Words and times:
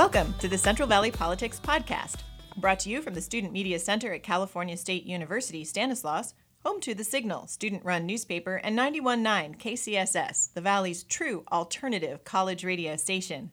Welcome 0.00 0.34
to 0.38 0.48
the 0.48 0.56
Central 0.56 0.88
Valley 0.88 1.10
Politics 1.10 1.60
Podcast, 1.62 2.20
brought 2.56 2.78
to 2.80 2.88
you 2.88 3.02
from 3.02 3.12
the 3.12 3.20
Student 3.20 3.52
Media 3.52 3.78
Center 3.78 4.14
at 4.14 4.22
California 4.22 4.74
State 4.78 5.04
University, 5.04 5.62
Stanislaus, 5.62 6.32
home 6.64 6.80
to 6.80 6.94
The 6.94 7.04
Signal, 7.04 7.48
student 7.48 7.84
run 7.84 8.06
newspaper, 8.06 8.56
and 8.64 8.74
919 8.74 9.56
KCSS, 9.56 10.54
the 10.54 10.62
Valley's 10.62 11.04
true 11.04 11.44
alternative 11.52 12.24
college 12.24 12.64
radio 12.64 12.96
station. 12.96 13.50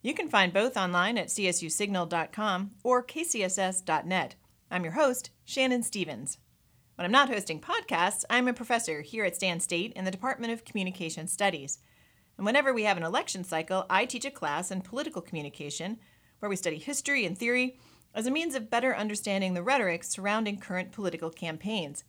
You 0.00 0.14
can 0.14 0.28
find 0.28 0.52
both 0.52 0.76
online 0.76 1.18
at 1.18 1.26
csusignal.com 1.26 2.70
or 2.84 3.04
kcss.net. 3.04 4.36
I'm 4.70 4.84
your 4.84 4.92
host, 4.92 5.30
Shannon 5.44 5.82
Stevens. 5.82 6.38
When 6.94 7.04
I'm 7.04 7.10
not 7.10 7.30
hosting 7.30 7.60
podcasts, 7.60 8.22
I'm 8.30 8.46
a 8.46 8.52
professor 8.52 9.00
here 9.00 9.24
at 9.24 9.34
Stan 9.34 9.58
State 9.58 9.92
in 9.94 10.04
the 10.04 10.12
Department 10.12 10.52
of 10.52 10.64
Communication 10.64 11.26
Studies. 11.26 11.80
And 12.40 12.46
whenever 12.46 12.72
we 12.72 12.84
have 12.84 12.96
an 12.96 13.02
election 13.02 13.44
cycle, 13.44 13.84
I 13.90 14.06
teach 14.06 14.24
a 14.24 14.30
class 14.30 14.70
in 14.70 14.80
political 14.80 15.20
communication 15.20 15.98
where 16.38 16.48
we 16.48 16.56
study 16.56 16.78
history 16.78 17.26
and 17.26 17.36
theory 17.36 17.78
as 18.14 18.26
a 18.26 18.30
means 18.30 18.54
of 18.54 18.70
better 18.70 18.96
understanding 18.96 19.52
the 19.52 19.62
rhetoric 19.62 20.04
surrounding 20.04 20.56
current 20.56 20.90
political 20.90 21.28
campaigns. 21.28 22.02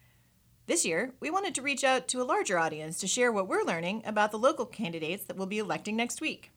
This 0.68 0.86
year, 0.86 1.16
we 1.20 1.30
wanted 1.30 1.54
to 1.56 1.62
reach 1.62 1.84
out 1.84 2.08
to 2.08 2.22
a 2.22 2.24
larger 2.24 2.58
audience 2.58 2.98
to 3.00 3.08
share 3.08 3.30
what 3.30 3.50
we're 3.50 3.66
learning 3.66 4.04
about 4.06 4.32
the 4.32 4.40
local 4.40 4.66
candidates 4.66 5.26
that 5.26 5.36
we'll 5.36 5.48
be 5.48 5.60
electing 5.60 5.98
next 5.98 6.22
week. 6.22 6.54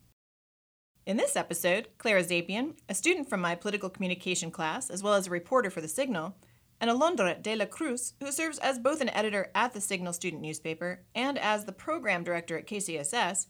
In 1.05 1.17
this 1.17 1.35
episode, 1.35 1.89
Clara 1.99 2.23
Zapian, 2.23 2.75
a 2.89 2.95
student 2.95 3.29
from 3.29 3.41
my 3.41 3.57
political 3.57 3.91
communication 3.91 4.53
class 4.53 4.89
as 4.89 5.03
well 5.03 5.15
as 5.15 5.27
a 5.27 5.31
reporter 5.31 5.69
for 5.69 5.81
The 5.81 5.89
Signal, 5.89 6.37
and 6.81 6.89
Alondra 6.89 7.43
de 7.43 7.57
la 7.57 7.65
Cruz, 7.65 8.15
who 8.21 8.31
serves 8.31 8.59
as 8.59 8.79
both 8.79 9.01
an 9.01 9.09
editor 9.09 9.51
at 9.53 9.73
the 9.73 9.81
Signal 9.81 10.13
student 10.13 10.43
newspaper 10.43 11.01
and 11.13 11.37
as 11.39 11.65
the 11.65 11.73
program 11.73 12.23
director 12.23 12.57
at 12.57 12.69
KCSS, 12.69 13.47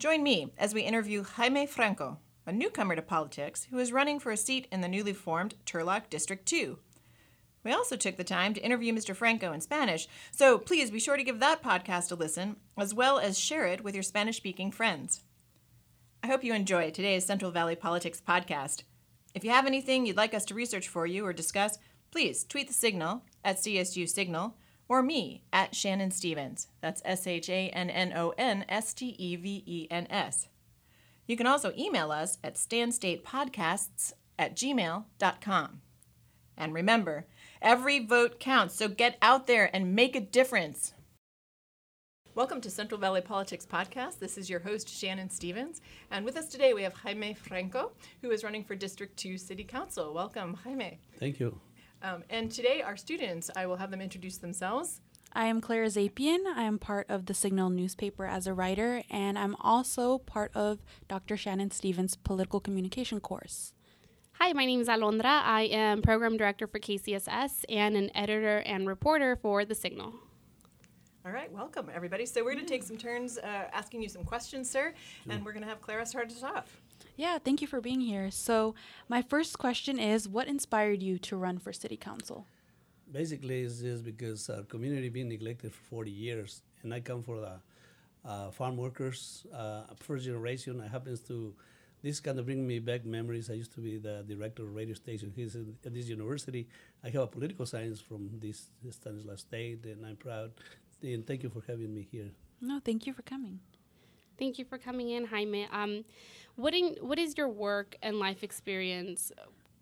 Join 0.00 0.22
me 0.22 0.50
as 0.56 0.72
we 0.72 0.80
interview 0.80 1.22
Jaime 1.22 1.66
Franco, 1.66 2.16
a 2.46 2.52
newcomer 2.52 2.96
to 2.96 3.02
politics 3.02 3.66
who 3.70 3.78
is 3.78 3.92
running 3.92 4.18
for 4.18 4.32
a 4.32 4.36
seat 4.36 4.66
in 4.72 4.80
the 4.80 4.88
newly 4.88 5.12
formed 5.12 5.56
Turlock 5.66 6.08
District 6.08 6.46
2. 6.46 6.78
We 7.64 7.72
also 7.72 7.96
took 7.96 8.16
the 8.16 8.24
time 8.24 8.54
to 8.54 8.64
interview 8.64 8.94
Mr. 8.94 9.14
Franco 9.14 9.52
in 9.52 9.60
Spanish, 9.60 10.08
so 10.32 10.56
please 10.56 10.90
be 10.90 10.98
sure 10.98 11.18
to 11.18 11.22
give 11.22 11.38
that 11.40 11.62
podcast 11.62 12.10
a 12.10 12.14
listen, 12.14 12.56
as 12.78 12.94
well 12.94 13.18
as 13.18 13.38
share 13.38 13.66
it 13.66 13.84
with 13.84 13.92
your 13.94 14.02
Spanish 14.02 14.38
speaking 14.38 14.70
friends. 14.70 15.20
I 16.22 16.28
hope 16.28 16.44
you 16.44 16.54
enjoy 16.54 16.90
today's 16.90 17.26
Central 17.26 17.50
Valley 17.50 17.76
Politics 17.76 18.22
podcast. 18.26 18.84
If 19.34 19.44
you 19.44 19.50
have 19.50 19.66
anything 19.66 20.06
you'd 20.06 20.16
like 20.16 20.32
us 20.32 20.46
to 20.46 20.54
research 20.54 20.88
for 20.88 21.06
you 21.06 21.26
or 21.26 21.34
discuss, 21.34 21.76
please 22.10 22.44
tweet 22.44 22.68
the 22.68 22.72
signal 22.72 23.24
at 23.44 23.58
CSU 23.58 24.08
Signal 24.08 24.56
or 24.90 25.02
me 25.04 25.44
at 25.52 25.72
Shannon 25.72 26.10
Stevens. 26.10 26.66
That's 26.80 27.00
S 27.04 27.24
H 27.24 27.48
A 27.48 27.68
N 27.68 27.88
N 27.88 28.12
O 28.12 28.34
N 28.36 28.64
S 28.68 28.92
T 28.92 29.14
E 29.18 29.36
V 29.36 29.62
E 29.64 29.86
N 29.88 30.08
S. 30.10 30.48
You 31.28 31.36
can 31.36 31.46
also 31.46 31.72
email 31.78 32.10
us 32.10 32.38
at 32.42 32.56
stanstatepodcasts 32.56 34.14
at 34.36 34.56
gmail.com. 34.56 35.80
And 36.56 36.74
remember, 36.74 37.26
every 37.62 38.04
vote 38.04 38.40
counts, 38.40 38.74
so 38.74 38.88
get 38.88 39.16
out 39.22 39.46
there 39.46 39.74
and 39.74 39.94
make 39.94 40.16
a 40.16 40.20
difference. 40.20 40.92
Welcome 42.34 42.60
to 42.62 42.70
Central 42.70 43.00
Valley 43.00 43.20
Politics 43.20 43.66
Podcast. 43.66 44.18
This 44.18 44.36
is 44.36 44.50
your 44.50 44.60
host, 44.60 44.88
Shannon 44.88 45.30
Stevens. 45.30 45.80
And 46.10 46.24
with 46.24 46.36
us 46.36 46.48
today, 46.48 46.74
we 46.74 46.82
have 46.82 46.94
Jaime 46.94 47.34
Franco, 47.34 47.92
who 48.22 48.32
is 48.32 48.42
running 48.42 48.64
for 48.64 48.74
District 48.74 49.16
2 49.16 49.38
City 49.38 49.62
Council. 49.62 50.12
Welcome, 50.12 50.54
Jaime. 50.54 50.98
Thank 51.20 51.38
you. 51.38 51.60
Um, 52.02 52.24
and 52.30 52.50
today, 52.50 52.82
our 52.82 52.96
students, 52.96 53.50
I 53.54 53.66
will 53.66 53.76
have 53.76 53.90
them 53.90 54.00
introduce 54.00 54.38
themselves. 54.38 55.00
I 55.32 55.46
am 55.46 55.60
Clara 55.60 55.86
Zapian. 55.86 56.46
I 56.46 56.62
am 56.62 56.78
part 56.78 57.06
of 57.08 57.26
the 57.26 57.34
Signal 57.34 57.70
newspaper 57.70 58.24
as 58.24 58.46
a 58.46 58.54
writer, 58.54 59.02
and 59.10 59.38
I'm 59.38 59.54
also 59.60 60.18
part 60.18 60.50
of 60.54 60.80
Dr. 61.08 61.36
Shannon 61.36 61.70
Stevens' 61.70 62.16
political 62.16 62.58
communication 62.58 63.20
course. 63.20 63.74
Hi, 64.32 64.52
my 64.54 64.64
name 64.64 64.80
is 64.80 64.88
Alondra. 64.88 65.42
I 65.44 65.68
am 65.70 66.00
program 66.00 66.38
director 66.38 66.66
for 66.66 66.78
KCSS 66.78 67.64
and 67.68 67.96
an 67.96 68.10
editor 68.16 68.58
and 68.58 68.88
reporter 68.88 69.36
for 69.36 69.66
The 69.66 69.74
Signal. 69.74 70.14
All 71.26 71.32
right, 71.32 71.52
welcome 71.52 71.90
everybody. 71.94 72.24
So 72.24 72.42
we're 72.42 72.54
going 72.54 72.64
to 72.64 72.72
take 72.72 72.82
some 72.82 72.96
turns 72.96 73.36
uh, 73.36 73.68
asking 73.74 74.02
you 74.02 74.08
some 74.08 74.24
questions, 74.24 74.70
sir, 74.70 74.94
sure. 75.24 75.32
and 75.32 75.44
we're 75.44 75.52
going 75.52 75.62
to 75.62 75.68
have 75.68 75.82
Clara 75.82 76.06
start 76.06 76.28
us 76.32 76.42
off. 76.42 76.80
Yeah, 77.16 77.38
thank 77.38 77.60
you 77.60 77.68
for 77.68 77.80
being 77.80 78.00
here. 78.00 78.30
So, 78.30 78.74
my 79.08 79.22
first 79.22 79.58
question 79.58 79.98
is 79.98 80.28
what 80.28 80.48
inspired 80.48 81.02
you 81.02 81.18
to 81.18 81.36
run 81.36 81.58
for 81.58 81.72
city 81.72 81.96
council? 81.96 82.46
Basically, 83.10 83.62
it's 83.62 83.80
just 83.80 84.04
because 84.04 84.48
our 84.48 84.62
community 84.62 85.08
been 85.08 85.28
neglected 85.28 85.72
for 85.72 85.82
40 85.96 86.10
years, 86.10 86.62
and 86.82 86.94
I 86.94 87.00
come 87.00 87.22
from 87.22 87.40
the 87.40 87.60
uh, 88.24 88.50
farm 88.50 88.76
workers, 88.76 89.46
uh, 89.54 89.82
first 89.96 90.24
generation. 90.24 90.80
I 90.80 90.88
happens 90.88 91.20
to 91.20 91.54
this 92.02 92.20
kind 92.20 92.38
of 92.38 92.46
bring 92.46 92.66
me 92.66 92.78
back 92.78 93.04
memories. 93.04 93.50
I 93.50 93.54
used 93.54 93.74
to 93.74 93.80
be 93.80 93.98
the 93.98 94.24
director 94.26 94.62
of 94.62 94.74
radio 94.74 94.94
station 94.94 95.32
here 95.34 95.48
at 95.84 95.94
this 95.94 96.08
university. 96.08 96.66
I 97.04 97.10
have 97.10 97.22
a 97.22 97.26
political 97.26 97.66
science 97.66 98.00
from 98.00 98.30
this 98.40 98.68
Stanislaus 98.90 99.40
State, 99.40 99.84
and 99.84 100.06
I'm 100.06 100.16
proud. 100.16 100.52
And 101.02 101.26
thank 101.26 101.42
you 101.42 101.50
for 101.50 101.62
having 101.66 101.94
me 101.94 102.06
here. 102.10 102.30
No, 102.60 102.80
thank 102.84 103.06
you 103.06 103.12
for 103.12 103.22
coming. 103.22 103.60
Thank 104.40 104.58
you 104.58 104.64
for 104.64 104.78
coming 104.78 105.10
in, 105.10 105.26
Jaime. 105.26 105.68
Um, 105.70 106.04
what 106.56 106.74
in, 106.74 106.96
what 107.02 107.18
is 107.18 107.36
your 107.36 107.48
work 107.48 107.94
and 108.02 108.18
life 108.18 108.42
experience 108.42 109.30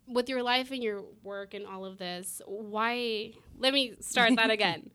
with 0.05 0.27
your 0.27 0.43
life 0.43 0.69
and 0.71 0.83
your 0.83 1.05
work 1.23 1.53
and 1.53 1.65
all 1.65 1.85
of 1.85 1.97
this? 1.97 2.41
Why? 2.45 3.31
Let 3.57 3.73
me 3.73 3.93
start 4.01 4.35
that 4.35 4.51
again. 4.57 4.91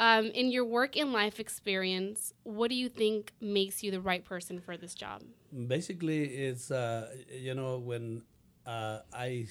Um, 0.00 0.26
in 0.26 0.50
your 0.50 0.64
work 0.64 0.96
and 0.96 1.12
life 1.12 1.38
experience, 1.38 2.34
what 2.42 2.68
do 2.68 2.74
you 2.74 2.88
think 2.88 3.32
makes 3.40 3.84
you 3.84 3.92
the 3.92 4.00
right 4.00 4.24
person 4.24 4.60
for 4.60 4.76
this 4.76 4.92
job? 4.92 5.22
Basically, 5.68 6.24
it's 6.24 6.72
uh, 6.72 7.14
you 7.32 7.54
know 7.54 7.78
when 7.78 8.22
uh, 8.66 8.98
I 9.12 9.46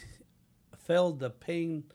felt 0.77 1.19
the 1.19 1.29
pain 1.29 1.85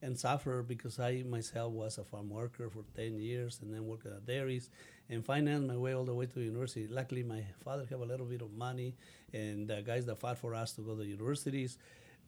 and 0.00 0.18
suffer 0.18 0.62
because 0.62 0.98
I 0.98 1.22
myself 1.28 1.72
was 1.72 1.98
a 1.98 2.04
farm 2.04 2.30
worker 2.30 2.70
for 2.70 2.84
10 2.94 3.18
years 3.18 3.58
and 3.60 3.74
then 3.74 3.84
worked 3.84 4.06
at 4.06 4.24
dairies 4.24 4.70
and 5.10 5.24
finance 5.24 5.66
my 5.66 5.76
way 5.76 5.94
all 5.94 6.04
the 6.04 6.14
way 6.14 6.26
to 6.26 6.40
university. 6.40 6.86
Luckily, 6.86 7.22
my 7.22 7.42
father 7.64 7.86
have 7.90 8.00
a 8.00 8.04
little 8.04 8.26
bit 8.26 8.42
of 8.42 8.52
money, 8.52 8.94
and 9.32 9.68
the 9.68 9.82
guys 9.82 10.06
that 10.06 10.18
fought 10.18 10.38
for 10.38 10.54
us 10.54 10.72
to 10.72 10.82
go 10.82 10.94
to 10.94 11.04
universities 11.04 11.78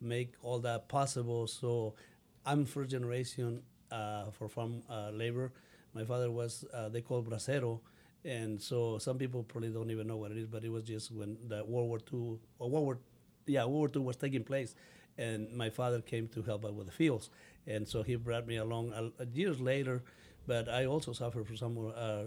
make 0.01 0.33
all 0.41 0.59
that 0.59 0.87
possible. 0.89 1.47
So 1.47 1.93
I'm 2.45 2.65
first 2.65 2.89
generation 2.89 3.61
uh, 3.91 4.31
for 4.31 4.49
farm 4.49 4.81
uh, 4.89 5.11
labor. 5.13 5.51
My 5.93 6.03
father 6.05 6.31
was 6.31 6.65
uh, 6.73 6.89
they 6.89 7.01
call 7.01 7.21
bracero, 7.21 7.79
and 8.25 8.61
so 8.61 8.97
some 8.97 9.17
people 9.17 9.43
probably 9.43 9.69
don't 9.69 9.91
even 9.91 10.07
know 10.07 10.17
what 10.17 10.31
it 10.31 10.37
is, 10.37 10.47
but 10.47 10.63
it 10.63 10.69
was 10.69 10.83
just 10.83 11.11
when 11.11 11.37
the 11.47 11.63
World 11.65 11.89
War 11.89 11.99
II 12.11 12.39
or 12.59 12.69
World 12.69 12.85
War 12.85 12.97
yeah 13.45 13.65
World 13.65 13.73
War 13.73 13.89
II 13.95 14.01
was 14.01 14.15
taking 14.15 14.43
place, 14.43 14.75
and 15.17 15.51
my 15.53 15.69
father 15.69 16.01
came 16.01 16.27
to 16.29 16.41
help 16.41 16.65
out 16.65 16.73
with 16.73 16.87
the 16.87 16.93
fields, 16.93 17.29
and 17.67 17.87
so 17.87 18.03
he 18.03 18.15
brought 18.15 18.47
me 18.47 18.57
along 18.57 18.93
uh, 18.93 19.25
years 19.33 19.59
later. 19.59 20.03
But 20.47 20.67
I 20.67 20.85
also 20.85 21.13
suffered 21.13 21.45
from 21.45 21.57
some 21.57 21.93
uh, 21.95 22.23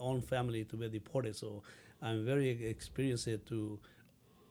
own 0.00 0.20
family 0.22 0.64
to 0.64 0.76
be 0.76 0.88
deported. 0.88 1.36
So 1.36 1.62
I'm 2.02 2.24
very 2.24 2.66
experienced 2.66 3.28
to, 3.46 3.78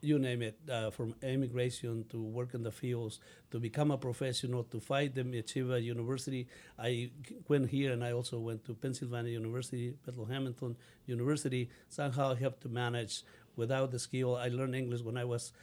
you 0.01 0.19
name 0.19 0.41
it, 0.41 0.57
uh, 0.71 0.91
from 0.91 1.15
immigration 1.23 2.05
to 2.09 2.21
work 2.21 2.53
in 2.53 2.63
the 2.63 2.71
fields, 2.71 3.19
to 3.51 3.59
become 3.59 3.91
a 3.91 3.97
professional, 3.97 4.63
to 4.65 4.79
fight 4.79 5.15
them, 5.15 5.33
achieve 5.33 5.69
a 5.71 5.81
university. 5.81 6.47
I 6.77 7.11
went 7.47 7.69
here 7.69 7.91
and 7.91 8.03
I 8.03 8.11
also 8.11 8.39
went 8.39 8.65
to 8.65 8.73
Pennsylvania 8.73 9.31
University, 9.31 9.93
Bethel 10.05 10.25
Hamilton 10.25 10.75
University. 11.05 11.69
Somehow 11.89 12.31
I 12.31 12.35
have 12.35 12.59
to 12.61 12.69
manage 12.69 13.23
without 13.55 13.91
the 13.91 13.99
skill. 13.99 14.35
I 14.35 14.49
learned 14.49 14.75
English 14.75 15.01
when 15.01 15.17
I 15.17 15.25
was 15.25 15.53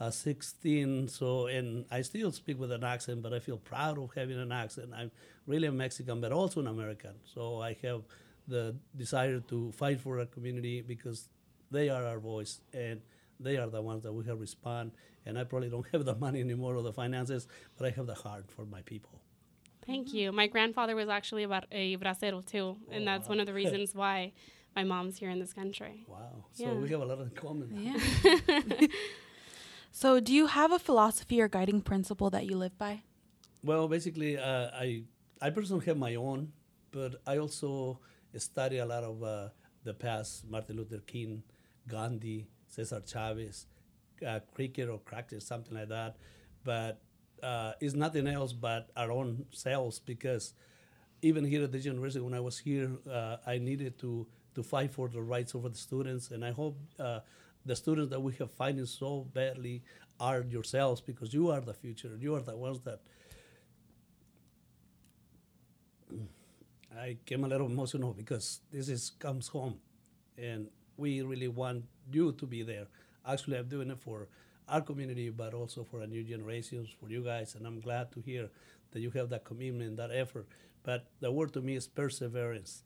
uh, 0.00 0.10
16, 0.10 1.08
so 1.08 1.46
and 1.46 1.84
I 1.90 2.02
still 2.02 2.32
speak 2.32 2.58
with 2.58 2.72
an 2.72 2.82
accent, 2.82 3.22
but 3.22 3.32
I 3.32 3.38
feel 3.38 3.58
proud 3.58 3.98
of 3.98 4.10
having 4.16 4.38
an 4.38 4.50
accent. 4.50 4.90
I'm 4.96 5.12
really 5.46 5.68
a 5.68 5.72
Mexican, 5.72 6.20
but 6.20 6.32
also 6.32 6.60
an 6.60 6.66
American. 6.66 7.12
So 7.24 7.62
I 7.62 7.76
have 7.82 8.02
the 8.48 8.76
desire 8.96 9.40
to 9.40 9.72
fight 9.72 10.00
for 10.00 10.18
our 10.18 10.26
community 10.26 10.82
because 10.82 11.28
they 11.70 11.88
are 11.88 12.04
our 12.04 12.18
voice 12.18 12.60
and 12.72 13.00
they 13.40 13.56
are 13.56 13.68
the 13.68 13.82
ones 13.82 14.02
that 14.02 14.12
we 14.12 14.24
have 14.24 14.40
respond. 14.40 14.92
And 15.24 15.38
I 15.38 15.44
probably 15.44 15.68
don't 15.68 15.86
have 15.92 16.04
the 16.04 16.14
money 16.14 16.40
anymore 16.40 16.76
or 16.76 16.82
the 16.82 16.92
finances, 16.92 17.46
but 17.76 17.86
I 17.86 17.90
have 17.90 18.06
the 18.06 18.14
heart 18.14 18.50
for 18.50 18.64
my 18.64 18.82
people. 18.82 19.20
Thank 19.86 20.14
you. 20.14 20.30
My 20.30 20.46
grandfather 20.46 20.94
was 20.94 21.08
actually 21.08 21.42
about 21.42 21.64
a 21.72 21.96
bracero 21.96 22.44
too, 22.44 22.76
oh, 22.78 22.92
and 22.92 23.06
that's 23.06 23.26
wow. 23.26 23.30
one 23.30 23.40
of 23.40 23.46
the 23.46 23.54
reasons 23.62 23.94
why 23.94 24.32
my 24.76 24.84
mom's 24.84 25.18
here 25.18 25.30
in 25.30 25.40
this 25.40 25.52
country. 25.52 26.04
Wow. 26.06 26.44
So 26.52 26.64
yeah. 26.64 26.72
we 26.74 26.88
have 26.90 27.00
a 27.00 27.04
lot 27.04 27.18
in 27.20 27.30
common. 27.30 27.68
Yeah. 27.76 28.86
so, 29.90 30.20
do 30.20 30.32
you 30.32 30.46
have 30.46 30.70
a 30.70 30.78
philosophy 30.78 31.40
or 31.40 31.48
guiding 31.48 31.80
principle 31.80 32.30
that 32.30 32.46
you 32.46 32.56
live 32.56 32.78
by? 32.78 33.02
Well, 33.64 33.88
basically, 33.88 34.38
uh, 34.38 34.70
I 34.72 35.02
I 35.40 35.50
personally 35.50 35.84
have 35.86 35.98
my 35.98 36.14
own, 36.14 36.52
but 36.92 37.20
I 37.26 37.38
also 37.38 37.98
study 38.40 38.78
a 38.78 38.86
lot 38.86 39.04
of 39.04 39.22
uh, 39.22 39.48
the 39.84 39.94
past, 39.94 40.48
Martin 40.48 40.76
Luther 40.76 40.98
King, 41.06 41.42
Gandhi, 41.88 42.46
Cesar 42.68 43.02
Chavez, 43.06 43.66
uh, 44.26 44.40
cricket 44.54 44.88
or 44.88 44.98
crackers, 44.98 45.46
something 45.46 45.76
like 45.76 45.88
that. 45.88 46.16
But 46.64 47.00
uh, 47.42 47.72
it's 47.80 47.94
nothing 47.94 48.26
else 48.26 48.52
but 48.52 48.90
our 48.96 49.10
own 49.10 49.46
selves 49.50 49.98
because 49.98 50.54
even 51.22 51.44
here 51.44 51.64
at 51.64 51.72
the 51.72 51.78
university, 51.78 52.20
when 52.20 52.34
I 52.34 52.40
was 52.40 52.58
here, 52.58 52.90
uh, 53.10 53.36
I 53.46 53.58
needed 53.58 53.98
to, 54.00 54.26
to 54.54 54.62
fight 54.62 54.92
for 54.92 55.08
the 55.08 55.22
rights 55.22 55.54
of 55.54 55.62
the 55.62 55.74
students. 55.74 56.30
And 56.30 56.44
I 56.44 56.52
hope 56.52 56.78
uh, 56.98 57.20
the 57.64 57.76
students 57.76 58.10
that 58.10 58.20
we 58.20 58.32
have 58.34 58.50
fighting 58.52 58.86
so 58.86 59.26
badly 59.32 59.82
are 60.18 60.42
yourselves 60.42 61.00
because 61.00 61.32
you 61.34 61.50
are 61.50 61.60
the 61.60 61.74
future. 61.74 62.16
You 62.18 62.34
are 62.36 62.40
the 62.40 62.56
ones 62.56 62.80
that. 62.80 63.00
I 66.98 67.16
came 67.24 67.44
a 67.44 67.48
little 67.48 67.66
emotional 67.66 68.12
because 68.12 68.60
this 68.70 68.88
is 68.88 69.10
comes 69.18 69.48
home, 69.48 69.78
and 70.36 70.68
we 70.96 71.22
really 71.22 71.48
want 71.48 71.84
you 72.10 72.32
to 72.32 72.46
be 72.46 72.62
there. 72.62 72.86
Actually, 73.26 73.58
I'm 73.58 73.68
doing 73.68 73.90
it 73.90 73.98
for 74.00 74.28
our 74.68 74.80
community, 74.80 75.30
but 75.30 75.54
also 75.54 75.84
for 75.84 76.00
a 76.02 76.06
new 76.06 76.22
generations, 76.22 76.90
for 77.00 77.08
you 77.08 77.22
guys, 77.24 77.54
and 77.54 77.66
I'm 77.66 77.80
glad 77.80 78.12
to 78.12 78.20
hear 78.20 78.50
that 78.92 79.00
you 79.00 79.10
have 79.10 79.30
that 79.30 79.44
commitment, 79.44 79.96
that 79.96 80.10
effort. 80.12 80.46
But 80.82 81.06
the 81.20 81.32
word 81.32 81.52
to 81.54 81.60
me 81.60 81.76
is 81.76 81.86
perseverance. 81.86 82.82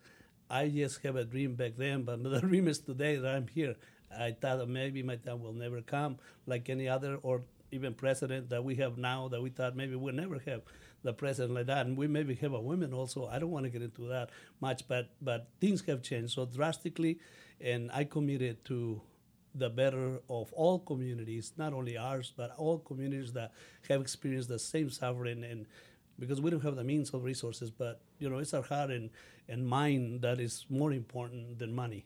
I 0.49 0.69
just 0.69 1.03
have 1.03 1.17
a 1.17 1.25
dream 1.25 1.55
back 1.55 1.73
then, 1.77 2.03
but 2.03 2.23
the 2.25 2.41
dream 2.41 2.69
is 2.69 2.79
today 2.79 3.17
that 3.17 3.35
I'm 3.35 3.49
here. 3.49 3.77
I 4.17 4.33
thought 4.33 4.69
maybe 4.69 5.03
my 5.03 5.17
time 5.17 5.43
will 5.43 5.53
never 5.53 5.83
come 5.83 6.19
like 6.47 6.69
any 6.69 6.89
other 6.89 7.17
or 7.23 7.43
even 7.77 7.95
president 7.95 8.51
that 8.51 8.65
we 8.65 8.75
have 8.77 8.99
now 8.99 9.29
that 9.29 9.41
we 9.41 9.51
thought 9.51 9.77
maybe 9.77 9.95
we'll 9.95 10.15
never 10.15 10.41
have 10.47 10.63
the 11.03 11.13
president 11.13 11.55
like 11.55 11.67
that. 11.67 11.87
And 11.87 11.97
we 11.97 12.09
maybe 12.09 12.35
have 12.37 12.53
a 12.53 12.61
woman 12.61 12.93
also. 12.93 13.27
I 13.27 13.39
don't 13.39 13.51
want 13.51 13.65
to 13.65 13.71
get 13.71 13.83
into 13.83 14.09
that 14.09 14.31
much, 14.61 14.89
but 14.89 15.11
but 15.23 15.49
things 15.61 15.83
have 15.87 16.03
changed 16.03 16.35
so 16.35 16.47
drastically 16.47 17.21
and 17.61 17.91
I 17.93 18.05
committed 18.05 18.65
to 18.67 19.01
the 19.55 19.71
better 19.71 20.21
of 20.29 20.53
all 20.53 20.79
communities, 20.81 21.53
not 21.57 21.73
only 21.73 21.97
ours, 21.97 22.33
but 22.37 22.55
all 22.59 22.79
communities 22.79 23.33
that 23.33 23.53
have 23.89 24.01
experienced 24.01 24.49
the 24.49 24.59
same 24.59 24.91
suffering 24.91 25.45
and 25.45 25.67
because 26.19 26.41
we 26.41 26.51
don't 26.51 26.63
have 26.63 26.77
the 26.77 26.85
means 26.85 27.11
of 27.11 27.25
resources, 27.25 27.71
but 27.71 28.01
you 28.19 28.29
know, 28.29 28.39
it's 28.39 28.55
our 28.55 28.63
heart 28.63 28.91
and, 28.91 29.11
and 29.49 29.67
mind 29.67 30.23
that 30.23 30.41
is 30.41 30.65
more 30.69 30.93
important 30.93 31.59
than 31.59 31.75
money. 31.75 32.05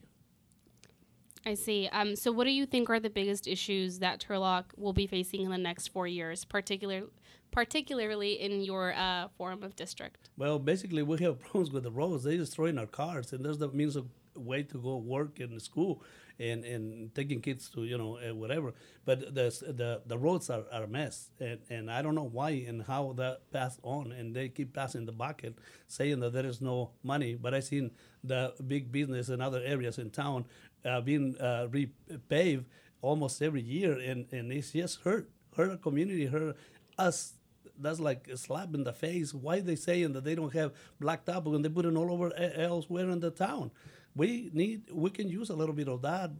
I 1.45 1.55
see. 1.55 1.89
Um, 1.91 2.15
so, 2.15 2.31
what 2.31 2.43
do 2.43 2.51
you 2.51 2.65
think 2.65 2.89
are 2.89 2.99
the 2.99 3.09
biggest 3.09 3.47
issues 3.47 3.99
that 3.99 4.19
Turlock 4.19 4.65
will 4.77 4.93
be 4.93 5.07
facing 5.07 5.41
in 5.41 5.49
the 5.49 5.57
next 5.57 5.87
four 5.87 6.07
years, 6.07 6.45
particular, 6.45 7.03
particularly 7.51 8.33
in 8.33 8.61
your 8.61 8.93
uh, 8.93 9.27
forum 9.37 9.63
of 9.63 9.75
district? 9.75 10.29
Well, 10.37 10.59
basically, 10.59 11.01
we 11.03 11.17
have 11.23 11.39
problems 11.49 11.71
with 11.71 11.83
the 11.83 11.91
roads. 11.91 12.23
They're 12.23 12.37
destroying 12.37 12.77
our 12.77 12.85
cars, 12.85 13.33
and 13.33 13.43
there's 13.43 13.57
the 13.57 13.69
means 13.69 13.95
of 13.95 14.07
way 14.35 14.63
to 14.63 14.77
go 14.77 14.97
work 14.97 15.39
in 15.39 15.59
school 15.59 16.01
and, 16.39 16.63
and 16.63 17.13
taking 17.13 17.41
kids 17.41 17.69
to 17.69 17.83
you 17.83 17.97
know 17.97 18.17
uh, 18.17 18.33
whatever. 18.33 18.73
But 19.05 19.33
the 19.35 19.49
the 19.61 20.01
the 20.05 20.17
roads 20.17 20.49
are, 20.49 20.63
are 20.71 20.83
a 20.83 20.87
mess, 20.87 21.31
and, 21.39 21.59
and 21.69 21.91
I 21.91 22.01
don't 22.01 22.15
know 22.15 22.29
why 22.31 22.51
and 22.67 22.83
how 22.83 23.13
that 23.17 23.51
passed 23.51 23.79
on, 23.83 24.11
and 24.11 24.35
they 24.35 24.49
keep 24.49 24.73
passing 24.73 25.05
the 25.05 25.11
bucket, 25.11 25.57
saying 25.87 26.19
that 26.21 26.33
there 26.33 26.45
is 26.45 26.61
no 26.61 26.91
money. 27.03 27.35
But 27.35 27.53
I 27.53 27.59
seen 27.59 27.91
the 28.23 28.53
big 28.67 28.91
business 28.91 29.29
in 29.29 29.41
other 29.41 29.61
areas 29.63 29.97
in 29.97 30.09
town 30.09 30.45
uh, 30.85 31.01
being 31.01 31.35
uh, 31.39 31.67
repaved 31.69 32.65
almost 33.01 33.41
every 33.41 33.61
year, 33.61 33.93
and, 33.93 34.25
and 34.31 34.51
it's 34.51 34.71
just 34.71 35.01
hurt 35.01 35.29
hurt 35.55 35.71
our 35.71 35.77
community, 35.77 36.25
hurt 36.25 36.55
us 36.97 37.33
that's 37.79 37.99
like 37.99 38.27
a 38.27 38.37
slap 38.37 38.75
in 38.75 38.83
the 38.83 38.93
face. 38.93 39.33
Why 39.33 39.59
they 39.59 39.75
saying 39.75 40.13
that 40.13 40.23
they 40.23 40.35
don't 40.35 40.53
have 40.53 40.71
blacktop 41.01 41.45
when 41.45 41.63
they 41.63 41.69
put 41.69 41.85
it 41.85 41.95
all 41.95 42.11
over 42.11 42.31
elsewhere 42.35 43.09
in 43.09 43.19
the 43.19 43.31
town? 43.31 43.71
we 44.15 44.49
need 44.53 44.83
we 44.91 45.09
can 45.09 45.29
use 45.29 45.49
a 45.49 45.55
little 45.55 45.73
bit 45.75 45.87
of 45.87 46.01
that 46.01 46.31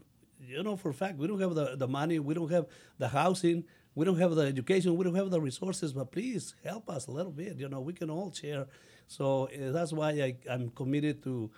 you 0.45 0.61
know 0.63 0.75
for 0.75 0.89
a 0.89 0.93
fact 0.93 1.17
we 1.17 1.27
don't 1.27 1.39
have 1.39 1.55
the, 1.55 1.75
the 1.75 1.87
money 1.87 2.19
we 2.19 2.33
don't 2.33 2.51
have 2.51 2.65
the 2.97 3.07
housing 3.07 3.63
we 3.95 4.05
don't 4.05 4.17
have 4.17 4.35
the 4.35 4.41
education 4.41 4.95
we 4.97 5.03
don't 5.03 5.15
have 5.15 5.29
the 5.29 5.39
resources 5.39 5.93
but 5.93 6.11
please 6.11 6.55
help 6.63 6.89
us 6.89 7.07
a 7.07 7.11
little 7.11 7.31
bit 7.31 7.57
you 7.57 7.69
know 7.69 7.79
we 7.79 7.93
can 7.93 8.09
all 8.09 8.31
share 8.31 8.65
so 9.07 9.47
uh, 9.47 9.71
that's 9.71 9.93
why 9.93 10.09
I, 10.11 10.35
i'm 10.49 10.69
committed 10.69 11.23
to 11.23 11.49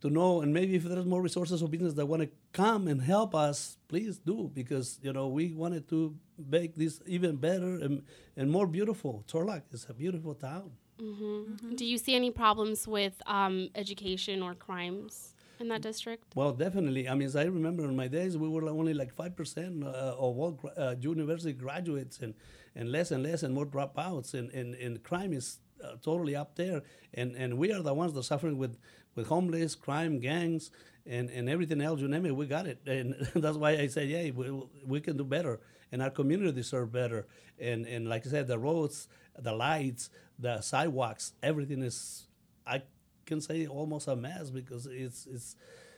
to 0.00 0.10
know 0.10 0.40
and 0.40 0.52
maybe 0.52 0.74
if 0.76 0.84
there's 0.84 1.04
more 1.04 1.22
resources 1.22 1.62
or 1.62 1.68
business 1.68 1.94
that 1.94 2.06
want 2.06 2.22
to 2.22 2.28
come 2.52 2.88
and 2.88 3.02
help 3.02 3.34
us 3.34 3.76
please 3.88 4.18
do 4.18 4.50
because 4.54 4.98
you 5.02 5.12
know 5.12 5.28
we 5.28 5.52
wanted 5.52 5.88
to 5.88 6.14
make 6.48 6.74
this 6.74 7.00
even 7.06 7.36
better 7.36 7.76
and, 7.76 8.02
and 8.36 8.50
more 8.50 8.66
beautiful 8.66 9.24
Turlock 9.28 9.62
is 9.72 9.86
a 9.88 9.94
beautiful 9.94 10.34
town 10.34 10.72
Mm-hmm. 11.00 11.24
Mm-hmm. 11.24 11.74
Do 11.76 11.84
you 11.84 11.98
see 11.98 12.14
any 12.14 12.30
problems 12.30 12.86
with 12.86 13.14
um, 13.26 13.70
education 13.74 14.42
or 14.42 14.54
crimes 14.54 15.34
in 15.58 15.68
that 15.68 15.82
district? 15.82 16.24
Well, 16.34 16.52
definitely. 16.52 17.08
I 17.08 17.14
mean, 17.14 17.26
as 17.26 17.36
I 17.36 17.44
remember 17.44 17.84
in 17.84 17.96
my 17.96 18.08
days, 18.08 18.36
we 18.36 18.48
were 18.48 18.68
only 18.68 18.94
like 18.94 19.14
5% 19.14 19.82
uh, 19.82 19.86
of 19.86 20.38
all 20.38 20.60
uh, 20.76 20.94
university 21.00 21.52
graduates 21.52 22.18
and, 22.20 22.34
and 22.74 22.90
less 22.90 23.10
and 23.10 23.22
less 23.22 23.42
and 23.42 23.54
more 23.54 23.66
dropouts. 23.66 24.34
And, 24.34 24.50
and, 24.50 24.74
and 24.74 25.02
crime 25.02 25.32
is 25.32 25.58
uh, 25.82 25.92
totally 26.02 26.36
up 26.36 26.56
there. 26.56 26.82
And, 27.14 27.34
and 27.34 27.56
we 27.56 27.72
are 27.72 27.82
the 27.82 27.94
ones 27.94 28.12
that 28.12 28.20
are 28.20 28.24
suffering 28.24 28.58
with, 28.58 28.76
with 29.14 29.26
homeless, 29.26 29.74
crime, 29.74 30.20
gangs, 30.20 30.70
and, 31.06 31.30
and 31.30 31.48
everything 31.48 31.80
else. 31.80 32.00
You 32.00 32.08
name 32.08 32.26
it, 32.26 32.36
we 32.36 32.46
got 32.46 32.66
it. 32.66 32.80
And 32.86 33.14
that's 33.34 33.56
why 33.56 33.72
I 33.72 33.86
say, 33.88 34.06
yeah, 34.06 34.30
we, 34.30 34.62
we 34.86 35.00
can 35.00 35.16
do 35.16 35.24
better. 35.24 35.60
And 35.92 36.02
our 36.02 36.10
community 36.10 36.52
deserve 36.52 36.92
better. 36.92 37.26
And, 37.58 37.86
and 37.86 38.08
like 38.08 38.26
I 38.26 38.30
said, 38.30 38.46
the 38.46 38.58
roads, 38.58 39.08
the 39.38 39.52
lights, 39.52 40.10
the 40.38 40.60
sidewalks, 40.60 41.32
everything 41.42 41.82
is, 41.82 42.26
I 42.66 42.82
can 43.26 43.40
say 43.40 43.66
almost 43.66 44.08
a 44.08 44.16
mess 44.16 44.50
because 44.50 44.86
it's, 44.86 45.26
it's, 45.26 45.56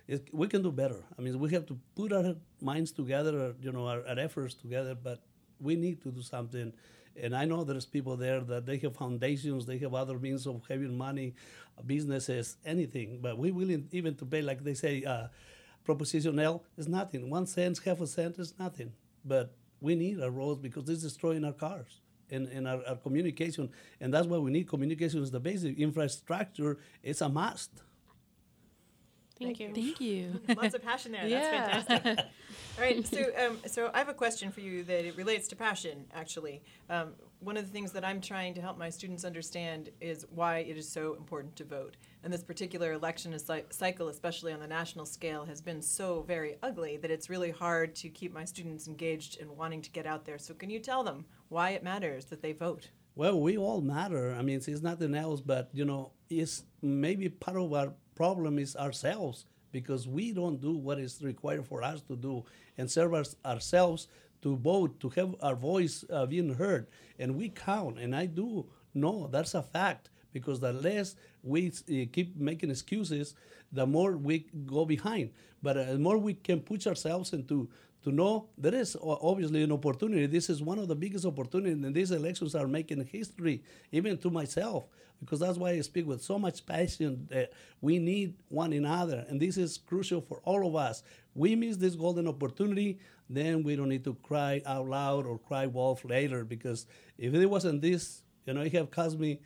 it, 0.08 0.28
we 0.32 0.48
can 0.48 0.62
do 0.62 0.72
better. 0.72 1.04
I 1.18 1.22
mean, 1.22 1.38
we 1.38 1.50
have 1.50 1.66
to 1.66 1.78
put 1.94 2.12
our 2.12 2.34
minds 2.60 2.92
together, 2.92 3.54
you 3.60 3.72
know, 3.72 3.86
our, 3.86 4.06
our, 4.06 4.18
efforts 4.18 4.54
together, 4.54 4.94
but 4.94 5.20
we 5.60 5.76
need 5.76 6.02
to 6.02 6.10
do 6.10 6.22
something. 6.22 6.72
And 7.20 7.36
I 7.36 7.44
know 7.44 7.64
there's 7.64 7.86
people 7.86 8.16
there 8.16 8.40
that 8.40 8.66
they 8.66 8.78
have 8.78 8.96
foundations, 8.96 9.66
they 9.66 9.78
have 9.78 9.94
other 9.94 10.18
means 10.18 10.46
of 10.46 10.62
having 10.68 10.96
money, 10.96 11.34
businesses, 11.86 12.56
anything, 12.64 13.18
but 13.20 13.38
we 13.38 13.50
willing 13.50 13.88
even 13.92 14.14
to 14.16 14.24
pay, 14.24 14.42
like 14.42 14.62
they 14.62 14.74
say, 14.74 15.04
uh, 15.04 15.28
Proposition 15.84 16.38
L 16.38 16.62
is 16.76 16.88
nothing. 16.88 17.28
One 17.28 17.46
cent, 17.46 17.80
half 17.84 18.00
a 18.00 18.06
cent 18.06 18.38
is 18.38 18.54
nothing. 18.58 18.92
But 19.24 19.52
we 19.80 19.94
need 19.94 20.22
our 20.22 20.30
roads 20.30 20.60
because 20.60 20.88
it's 20.88 21.02
destroying 21.02 21.44
our 21.44 21.52
cars 21.52 22.00
and, 22.30 22.46
and 22.48 22.68
our, 22.68 22.80
our 22.86 22.96
communication. 22.96 23.68
And 24.00 24.14
that's 24.14 24.26
why 24.26 24.38
we 24.38 24.50
need 24.50 24.68
communication 24.68 25.22
is 25.22 25.30
the 25.30 25.40
basic 25.40 25.78
infrastructure. 25.78 26.78
It's 27.02 27.20
a 27.20 27.28
must. 27.28 27.70
Thank, 29.44 29.60
you. 29.60 29.70
Thank 29.74 30.00
you. 30.00 30.40
Lots 30.56 30.74
of 30.74 30.82
passion 30.82 31.12
there. 31.12 31.28
That's 31.28 31.86
fantastic. 31.86 32.24
All 32.78 32.84
right. 32.84 33.06
So, 33.06 33.30
um, 33.38 33.58
so 33.66 33.90
I 33.92 33.98
have 33.98 34.08
a 34.08 34.14
question 34.14 34.50
for 34.50 34.60
you 34.60 34.82
that 34.84 35.04
it 35.04 35.16
relates 35.16 35.48
to 35.48 35.56
passion. 35.56 36.06
Actually, 36.14 36.62
um, 36.88 37.12
one 37.40 37.56
of 37.56 37.66
the 37.66 37.72
things 37.72 37.92
that 37.92 38.04
I'm 38.04 38.20
trying 38.20 38.54
to 38.54 38.60
help 38.60 38.78
my 38.78 38.88
students 38.88 39.24
understand 39.24 39.90
is 40.00 40.26
why 40.34 40.58
it 40.58 40.76
is 40.76 40.88
so 40.88 41.14
important 41.14 41.56
to 41.56 41.64
vote. 41.64 41.96
And 42.22 42.32
this 42.32 42.42
particular 42.42 42.92
election 42.92 43.36
cycle, 43.70 44.08
especially 44.08 44.52
on 44.52 44.60
the 44.60 44.66
national 44.66 45.06
scale, 45.06 45.44
has 45.44 45.60
been 45.60 45.82
so 45.82 46.22
very 46.22 46.56
ugly 46.62 46.96
that 46.98 47.10
it's 47.10 47.28
really 47.28 47.50
hard 47.50 47.94
to 47.96 48.08
keep 48.08 48.32
my 48.32 48.44
students 48.44 48.86
engaged 48.86 49.40
and 49.40 49.50
wanting 49.50 49.82
to 49.82 49.90
get 49.90 50.06
out 50.06 50.24
there. 50.24 50.38
So, 50.38 50.54
can 50.54 50.70
you 50.70 50.78
tell 50.78 51.02
them 51.02 51.24
why 51.48 51.70
it 51.70 51.82
matters 51.82 52.26
that 52.26 52.42
they 52.42 52.52
vote? 52.52 52.90
Well, 53.14 53.40
we 53.40 53.58
all 53.58 53.80
matter. 53.82 54.34
I 54.38 54.42
mean, 54.42 54.56
it's 54.56 54.82
nothing 54.82 55.14
else, 55.14 55.40
but 55.40 55.68
you 55.72 55.84
know, 55.84 56.12
it's 56.30 56.64
maybe 56.80 57.28
part 57.28 57.58
of 57.58 57.72
our 57.74 57.92
problem 58.14 58.58
is 58.58 58.74
ourselves 58.76 59.44
because 59.70 60.06
we 60.08 60.32
don't 60.32 60.60
do 60.60 60.76
what 60.76 60.98
is 60.98 61.22
required 61.22 61.66
for 61.66 61.82
us 61.82 62.00
to 62.02 62.16
do 62.16 62.44
and 62.78 62.90
serve 62.90 63.14
our, 63.14 63.24
ourselves 63.44 64.08
to 64.42 64.56
vote, 64.56 64.98
to 65.00 65.08
have 65.10 65.34
our 65.42 65.54
voice 65.54 66.04
uh, 66.10 66.26
being 66.26 66.54
heard. 66.54 66.86
And 67.18 67.36
we 67.36 67.50
count, 67.50 67.98
and 67.98 68.14
I 68.16 68.26
do 68.26 68.66
know 68.94 69.28
that's 69.30 69.54
a 69.54 69.62
fact 69.62 70.10
because 70.32 70.60
the 70.60 70.72
less 70.72 71.14
we 71.42 71.68
uh, 71.68 72.08
keep 72.12 72.36
making 72.36 72.70
excuses, 72.70 73.34
the 73.70 73.86
more 73.86 74.16
we 74.16 74.46
go 74.66 74.84
behind. 74.84 75.30
But 75.62 75.76
uh, 75.76 75.84
the 75.92 75.98
more 75.98 76.18
we 76.18 76.34
can 76.34 76.60
push 76.60 76.86
ourselves 76.86 77.32
into 77.32 77.68
to 78.04 78.10
know 78.10 78.48
there 78.58 78.74
is 78.74 78.96
obviously 79.00 79.62
an 79.62 79.72
opportunity. 79.72 80.26
This 80.26 80.50
is 80.50 80.60
one 80.62 80.78
of 80.78 80.88
the 80.88 80.94
biggest 80.94 81.24
opportunities, 81.24 81.84
and 81.84 81.94
these 81.94 82.10
elections 82.10 82.54
are 82.54 82.66
making 82.66 83.04
history, 83.06 83.62
even 83.92 84.18
to 84.18 84.30
myself, 84.30 84.86
because 85.20 85.40
that's 85.40 85.56
why 85.58 85.70
I 85.70 85.80
speak 85.82 86.06
with 86.06 86.22
so 86.22 86.38
much 86.38 86.66
passion 86.66 87.28
that 87.30 87.52
we 87.80 87.98
need 87.98 88.34
one 88.48 88.72
another, 88.72 89.24
and 89.28 89.40
this 89.40 89.56
is 89.56 89.78
crucial 89.78 90.20
for 90.20 90.40
all 90.44 90.66
of 90.66 90.74
us. 90.74 91.02
We 91.34 91.54
miss 91.54 91.76
this 91.76 91.94
golden 91.94 92.26
opportunity, 92.26 92.98
then 93.30 93.62
we 93.62 93.76
don't 93.76 93.88
need 93.88 94.04
to 94.04 94.14
cry 94.14 94.62
out 94.66 94.88
loud 94.88 95.26
or 95.26 95.38
cry 95.38 95.66
wolf 95.66 96.04
later, 96.04 96.44
because 96.44 96.86
if 97.18 97.32
it 97.32 97.46
wasn't 97.46 97.82
this, 97.82 98.22
you 98.46 98.54
know, 98.54 98.62
it 98.62 98.72
have 98.72 98.90
cost 98.90 99.18
me 99.18 99.40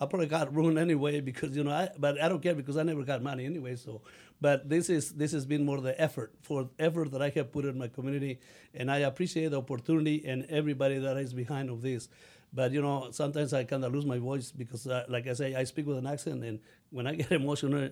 I 0.00 0.06
probably 0.06 0.26
got 0.26 0.54
ruined 0.54 0.78
anyway 0.78 1.20
because 1.20 1.56
you 1.56 1.64
know, 1.64 1.72
I, 1.72 1.88
but 1.98 2.20
I 2.20 2.28
don't 2.28 2.42
care 2.42 2.54
because 2.54 2.76
I 2.76 2.84
never 2.84 3.02
got 3.02 3.22
money 3.22 3.44
anyway. 3.44 3.76
So, 3.76 4.02
but 4.40 4.68
this 4.68 4.88
is 4.88 5.12
this 5.12 5.32
has 5.32 5.44
been 5.44 5.64
more 5.64 5.80
the 5.80 6.00
effort 6.00 6.32
for 6.42 6.70
effort 6.78 7.10
that 7.12 7.22
I 7.22 7.30
have 7.30 7.52
put 7.52 7.64
in 7.64 7.76
my 7.78 7.88
community, 7.88 8.38
and 8.74 8.90
I 8.90 8.98
appreciate 8.98 9.50
the 9.50 9.58
opportunity 9.58 10.24
and 10.24 10.46
everybody 10.50 10.98
that 10.98 11.16
is 11.16 11.32
behind 11.32 11.68
of 11.70 11.82
this. 11.82 12.08
But 12.52 12.72
you 12.72 12.80
know, 12.80 13.08
sometimes 13.10 13.52
I 13.52 13.64
kind 13.64 13.84
of 13.84 13.92
lose 13.92 14.06
my 14.06 14.18
voice 14.18 14.52
because, 14.52 14.86
uh, 14.86 15.04
like 15.08 15.26
I 15.26 15.32
say, 15.34 15.54
I 15.54 15.64
speak 15.64 15.86
with 15.86 15.98
an 15.98 16.06
accent, 16.06 16.44
and 16.44 16.60
when 16.90 17.06
I 17.06 17.14
get 17.14 17.32
emotional, 17.42 17.90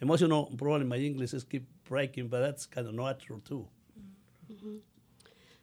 emotional, 0.00 0.52
probably 0.56 0.86
my 0.86 0.96
English 0.96 1.32
is 1.34 1.44
keep 1.44 1.66
breaking, 1.84 2.28
but 2.28 2.40
that's 2.40 2.66
kind 2.66 2.86
of 2.86 2.94
natural 2.94 3.40
too. 3.40 3.68
Mm-hmm. 4.52 4.76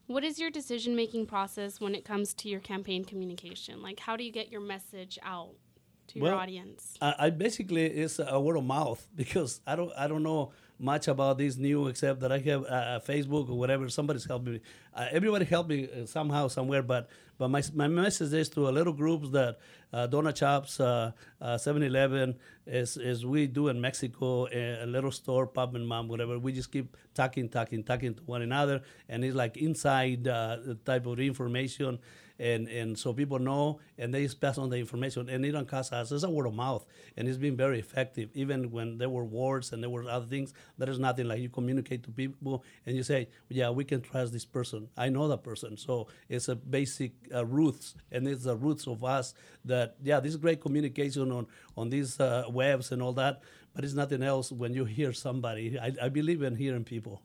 What 0.09 0.23
is 0.23 0.39
your 0.39 0.49
decision 0.49 0.95
making 0.95 1.27
process 1.27 1.79
when 1.79 1.93
it 1.93 2.03
comes 2.03 2.33
to 2.33 2.49
your 2.49 2.61
campaign 2.61 3.05
communication? 3.05 3.83
Like, 3.83 3.99
how 3.99 4.17
do 4.17 4.23
you 4.23 4.31
get 4.31 4.51
your 4.51 4.59
message 4.59 5.19
out 5.21 5.53
to 6.09 6.19
well, 6.19 6.31
your 6.31 6.41
audience? 6.41 6.97
I, 7.01 7.15
I 7.19 7.29
basically 7.29 7.85
it's 7.85 8.19
a 8.19 8.39
word 8.39 8.57
of 8.57 8.63
mouth 8.63 9.05
because 9.15 9.61
I 9.65 9.75
don't 9.75 9.91
I 9.97 10.07
don't 10.07 10.23
know 10.23 10.51
much 10.79 11.07
about 11.07 11.37
this 11.37 11.57
new 11.57 11.87
except 11.87 12.21
that 12.21 12.31
I 12.31 12.39
have 12.39 12.63
uh, 12.63 12.99
Facebook 13.05 13.49
or 13.49 13.57
whatever. 13.57 13.89
Somebody's 13.89 14.25
helping 14.25 14.53
me. 14.53 14.61
Uh, 14.95 15.07
everybody 15.11 15.45
helped 15.45 15.69
me 15.69 15.89
uh, 15.89 16.05
somehow, 16.05 16.47
somewhere. 16.47 16.81
But 16.81 17.09
but 17.39 17.47
my, 17.47 17.63
my 17.73 17.87
message 17.87 18.33
is 18.33 18.49
to 18.49 18.67
a 18.67 18.69
little 18.69 18.91
groups 18.91 19.29
that 19.29 19.59
uh, 19.93 20.07
Donut 20.09 20.35
Shops, 20.35 20.79
uh, 20.81 21.13
uh, 21.41 21.55
7-Eleven, 21.55 22.35
is, 22.67 22.97
is 22.97 23.25
we 23.25 23.47
do 23.47 23.69
in 23.69 23.79
Mexico, 23.79 24.45
a, 24.47 24.83
a, 24.83 24.85
little 24.85 25.09
store, 25.09 25.47
pub 25.47 25.73
and 25.73 25.87
mom, 25.87 26.09
whatever. 26.09 26.37
We 26.37 26.51
just 26.51 26.69
keep 26.69 26.97
talking, 27.15 27.47
talking, 27.47 27.83
talking 27.85 28.13
to 28.13 28.21
one 28.23 28.41
another. 28.41 28.81
And 29.07 29.23
it's 29.23 29.35
like 29.35 29.55
inside 29.55 30.27
uh, 30.27 30.57
type 30.85 31.05
of 31.05 31.17
information 31.17 31.99
and 32.39 32.67
and 32.67 32.97
so 32.97 33.13
people 33.13 33.39
know 33.39 33.79
and 33.97 34.13
they 34.13 34.27
pass 34.27 34.57
on 34.57 34.69
the 34.69 34.77
information 34.77 35.29
and 35.29 35.45
it 35.45 35.51
don't 35.51 35.67
cost 35.67 35.91
us 35.93 36.11
it's 36.11 36.23
a 36.23 36.29
word 36.29 36.45
of 36.45 36.53
mouth 36.53 36.85
and 37.17 37.27
it's 37.27 37.37
been 37.37 37.55
very 37.55 37.79
effective 37.79 38.29
even 38.33 38.71
when 38.71 38.97
there 38.97 39.09
were 39.09 39.25
wars 39.25 39.71
and 39.73 39.83
there 39.83 39.89
were 39.89 40.09
other 40.09 40.25
things 40.25 40.53
there 40.77 40.89
is 40.89 40.99
nothing 40.99 41.27
like 41.27 41.39
you 41.39 41.49
communicate 41.49 42.03
to 42.03 42.11
people 42.11 42.63
and 42.85 42.95
you 42.95 43.03
say 43.03 43.27
yeah 43.49 43.69
we 43.69 43.83
can 43.83 44.01
trust 44.01 44.33
this 44.33 44.45
person. 44.45 44.89
I 44.97 45.09
know 45.09 45.27
that 45.27 45.43
person. 45.43 45.77
So 45.77 46.07
it's 46.27 46.47
a 46.47 46.55
basic 46.55 47.11
uh, 47.33 47.45
roots 47.45 47.95
and 48.11 48.27
it's 48.27 48.43
the 48.43 48.55
roots 48.55 48.87
of 48.87 49.03
us 49.03 49.33
that 49.65 49.95
yeah 50.03 50.19
this 50.19 50.35
great 50.35 50.61
communication 50.61 51.31
on 51.31 51.47
on 51.77 51.89
these 51.89 52.19
uh, 52.19 52.43
webs 52.49 52.91
and 52.91 53.01
all 53.01 53.13
that 53.13 53.41
but 53.73 53.83
it's 53.83 53.93
nothing 53.93 54.23
else 54.23 54.51
when 54.51 54.73
you 54.73 54.85
hear 54.85 55.13
somebody. 55.13 55.79
I, 55.79 55.93
I 56.01 56.09
believe 56.09 56.41
in 56.41 56.55
hearing 56.55 56.83
people. 56.83 57.21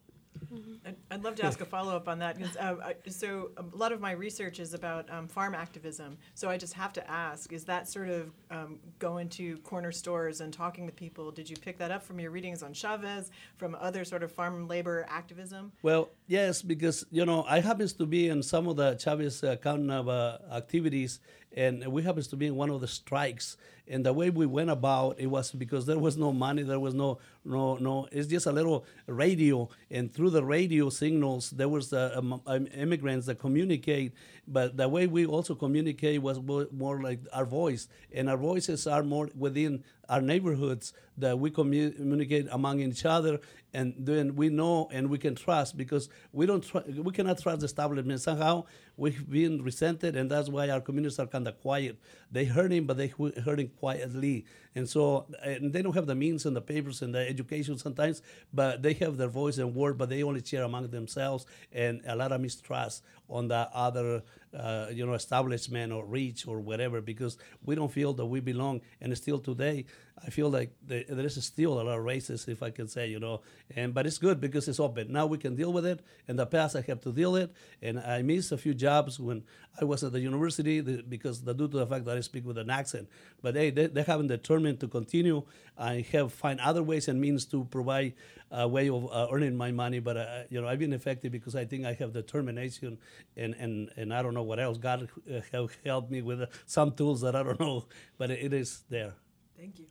Mm-hmm. 0.52 0.90
I'd, 1.14 1.22
love 1.22 1.36
to 1.36 1.46
ask 1.46 1.60
a 1.60 1.64
follow 1.64 1.94
up 1.94 2.08
on 2.08 2.18
that 2.18 2.36
uh, 2.58 2.74
I, 2.82 2.94
so 3.08 3.50
a 3.56 3.76
lot 3.76 3.92
of 3.92 4.00
my 4.00 4.10
research 4.10 4.58
is 4.58 4.74
about 4.74 5.08
um, 5.10 5.28
farm 5.28 5.54
activism. 5.54 6.18
So 6.34 6.50
I 6.50 6.56
just 6.58 6.74
have 6.74 6.92
to 6.94 7.10
ask: 7.10 7.52
Is 7.52 7.64
that 7.64 7.88
sort 7.88 8.08
of 8.08 8.32
um, 8.50 8.78
going 8.98 9.28
to 9.30 9.58
corner 9.58 9.92
stores 9.92 10.40
and 10.40 10.52
talking 10.52 10.84
with 10.84 10.96
people? 10.96 11.30
Did 11.30 11.48
you 11.48 11.56
pick 11.56 11.78
that 11.78 11.92
up 11.92 12.02
from 12.02 12.18
your 12.18 12.32
readings 12.32 12.62
on 12.64 12.72
Chavez, 12.72 13.30
from 13.56 13.76
other 13.80 14.04
sort 14.04 14.24
of 14.24 14.32
farm 14.32 14.66
labor 14.66 15.06
activism? 15.08 15.70
Well, 15.82 16.10
yes, 16.26 16.62
because 16.62 17.06
you 17.12 17.24
know 17.24 17.44
I 17.48 17.60
happens 17.60 17.92
to 17.94 18.06
be 18.06 18.28
in 18.28 18.42
some 18.42 18.66
of 18.66 18.76
the 18.76 18.96
Chavez 18.96 19.44
uh, 19.44 19.56
kind 19.56 19.90
of 19.92 20.08
uh, 20.08 20.38
activities, 20.52 21.20
and 21.56 21.86
we 21.86 22.02
happens 22.02 22.26
to 22.28 22.36
be 22.36 22.46
in 22.46 22.56
one 22.56 22.70
of 22.70 22.80
the 22.80 22.88
strikes 22.88 23.56
and 23.86 24.04
the 24.04 24.12
way 24.12 24.30
we 24.30 24.46
went 24.46 24.70
about 24.70 25.16
it 25.18 25.26
was 25.26 25.52
because 25.52 25.86
there 25.86 25.98
was 25.98 26.16
no 26.16 26.32
money 26.32 26.62
there 26.62 26.80
was 26.80 26.94
no 26.94 27.18
no 27.44 27.76
no 27.76 28.08
it's 28.10 28.26
just 28.26 28.46
a 28.46 28.52
little 28.52 28.84
radio 29.06 29.68
and 29.90 30.12
through 30.12 30.30
the 30.30 30.44
radio 30.44 30.88
signals 31.04 31.50
there 31.50 31.68
was 31.68 31.92
um, 31.92 32.40
immigrants 32.84 33.26
that 33.26 33.38
communicate 33.38 34.12
but 34.46 34.76
the 34.76 34.88
way 34.88 35.06
we 35.06 35.24
also 35.26 35.54
communicate 35.54 36.20
was 36.20 36.40
more 36.72 37.00
like 37.02 37.20
our 37.32 37.46
voice. 37.46 37.88
And 38.12 38.28
our 38.28 38.36
voices 38.36 38.86
are 38.86 39.02
more 39.02 39.30
within 39.36 39.84
our 40.08 40.20
neighborhoods 40.20 40.92
that 41.16 41.38
we 41.38 41.50
communicate 41.50 42.46
among 42.50 42.80
each 42.80 43.06
other 43.06 43.40
and 43.72 43.94
then 43.98 44.36
we 44.36 44.50
know 44.50 44.88
and 44.92 45.08
we 45.08 45.18
can 45.18 45.34
trust 45.34 45.76
because 45.76 46.08
we 46.32 46.46
don't 46.46 46.62
tr- 46.62 46.86
we 47.02 47.12
cannot 47.12 47.40
trust 47.40 47.60
the 47.60 47.66
establishment. 47.66 48.20
Somehow 48.20 48.64
we've 48.96 49.28
been 49.28 49.62
resented 49.62 50.16
and 50.16 50.30
that's 50.30 50.48
why 50.48 50.68
our 50.70 50.80
communities 50.80 51.18
are 51.18 51.26
kind 51.26 51.46
of 51.48 51.60
quiet. 51.60 51.96
They 52.30 52.44
hurting 52.44 52.86
but 52.86 52.96
they 52.96 53.12
hurting 53.44 53.70
quietly. 53.80 54.44
And 54.74 54.88
so 54.88 55.26
and 55.42 55.72
they 55.72 55.82
don't 55.82 55.94
have 55.94 56.06
the 56.06 56.14
means 56.14 56.46
and 56.46 56.54
the 56.56 56.60
papers 56.60 57.02
and 57.02 57.14
the 57.14 57.28
education 57.28 57.78
sometimes 57.78 58.22
but 58.52 58.82
they 58.82 58.94
have 58.94 59.16
their 59.16 59.28
voice 59.28 59.58
and 59.58 59.74
word 59.74 59.98
but 59.98 60.08
they 60.08 60.22
only 60.22 60.42
share 60.44 60.64
among 60.64 60.88
themselves 60.88 61.46
and 61.72 62.02
a 62.06 62.16
lot 62.16 62.32
of 62.32 62.40
mistrust 62.40 63.02
on 63.28 63.48
the 63.48 63.68
other 63.72 64.22
uh, 64.54 64.88
you 64.92 65.04
know 65.04 65.14
establishment 65.14 65.92
or 65.92 66.04
reach 66.04 66.46
or 66.46 66.60
whatever 66.60 67.00
because 67.00 67.36
we 67.64 67.74
don't 67.74 67.92
feel 67.92 68.12
that 68.12 68.26
we 68.26 68.40
belong 68.40 68.80
and 69.00 69.16
still 69.16 69.38
today 69.38 69.84
I 70.22 70.30
feel 70.30 70.48
like 70.48 70.70
the, 70.86 71.04
there 71.08 71.26
is 71.26 71.42
still 71.44 71.80
a 71.80 71.82
lot 71.82 71.98
of 71.98 72.04
racism, 72.04 72.48
if 72.48 72.62
I 72.62 72.70
can 72.70 72.86
say, 72.86 73.08
you 73.08 73.18
know. 73.18 73.42
And 73.74 73.92
but 73.92 74.06
it's 74.06 74.18
good 74.18 74.40
because 74.40 74.68
it's 74.68 74.78
open. 74.78 75.12
Now 75.12 75.26
we 75.26 75.38
can 75.38 75.56
deal 75.56 75.72
with 75.72 75.84
it. 75.84 76.00
In 76.28 76.36
the 76.36 76.46
past, 76.46 76.76
I 76.76 76.82
have 76.82 77.00
to 77.02 77.12
deal 77.12 77.34
it, 77.36 77.52
and 77.82 77.98
I 77.98 78.22
missed 78.22 78.52
a 78.52 78.56
few 78.56 78.74
jobs 78.74 79.18
when 79.18 79.42
I 79.80 79.84
was 79.84 80.04
at 80.04 80.12
the 80.12 80.20
university 80.20 80.80
because 80.80 81.42
the, 81.42 81.52
due 81.52 81.68
to 81.68 81.78
the 81.78 81.86
fact 81.86 82.04
that 82.04 82.16
I 82.16 82.20
speak 82.20 82.46
with 82.46 82.58
an 82.58 82.70
accent. 82.70 83.08
But 83.42 83.56
hey, 83.56 83.70
they, 83.70 83.86
they 83.86 84.02
haven't 84.02 84.28
determined 84.28 84.80
to 84.80 84.88
continue. 84.88 85.42
I 85.76 86.06
have 86.12 86.32
find 86.32 86.60
other 86.60 86.82
ways 86.82 87.08
and 87.08 87.20
means 87.20 87.44
to 87.46 87.64
provide 87.64 88.14
a 88.54 88.68
way 88.68 88.88
of 88.88 89.12
uh, 89.12 89.28
earning 89.32 89.56
my 89.56 89.72
money. 89.72 89.98
But 89.98 90.16
uh, 90.16 90.26
you 90.50 90.60
know, 90.60 90.68
I've 90.68 90.78
been 90.78 90.92
effective 90.92 91.32
because 91.32 91.56
I 91.56 91.64
think 91.64 91.84
I 91.84 91.92
have 91.94 92.12
determination, 92.12 92.98
and 93.36 93.54
and 93.54 93.90
and 93.96 94.14
I 94.14 94.22
don't 94.22 94.34
know 94.34 94.42
what 94.42 94.60
else. 94.60 94.78
God 94.78 95.08
uh, 95.30 95.40
have 95.52 95.76
helped 95.84 96.10
me 96.10 96.22
with 96.22 96.42
uh, 96.42 96.46
some 96.66 96.92
tools 96.92 97.20
that 97.22 97.34
I 97.34 97.42
don't 97.42 97.60
know, 97.60 97.86
but 98.18 98.30
it 98.30 98.52
is 98.52 98.82
there. 98.88 99.14
Thank 99.56 99.78
you. 99.78 99.86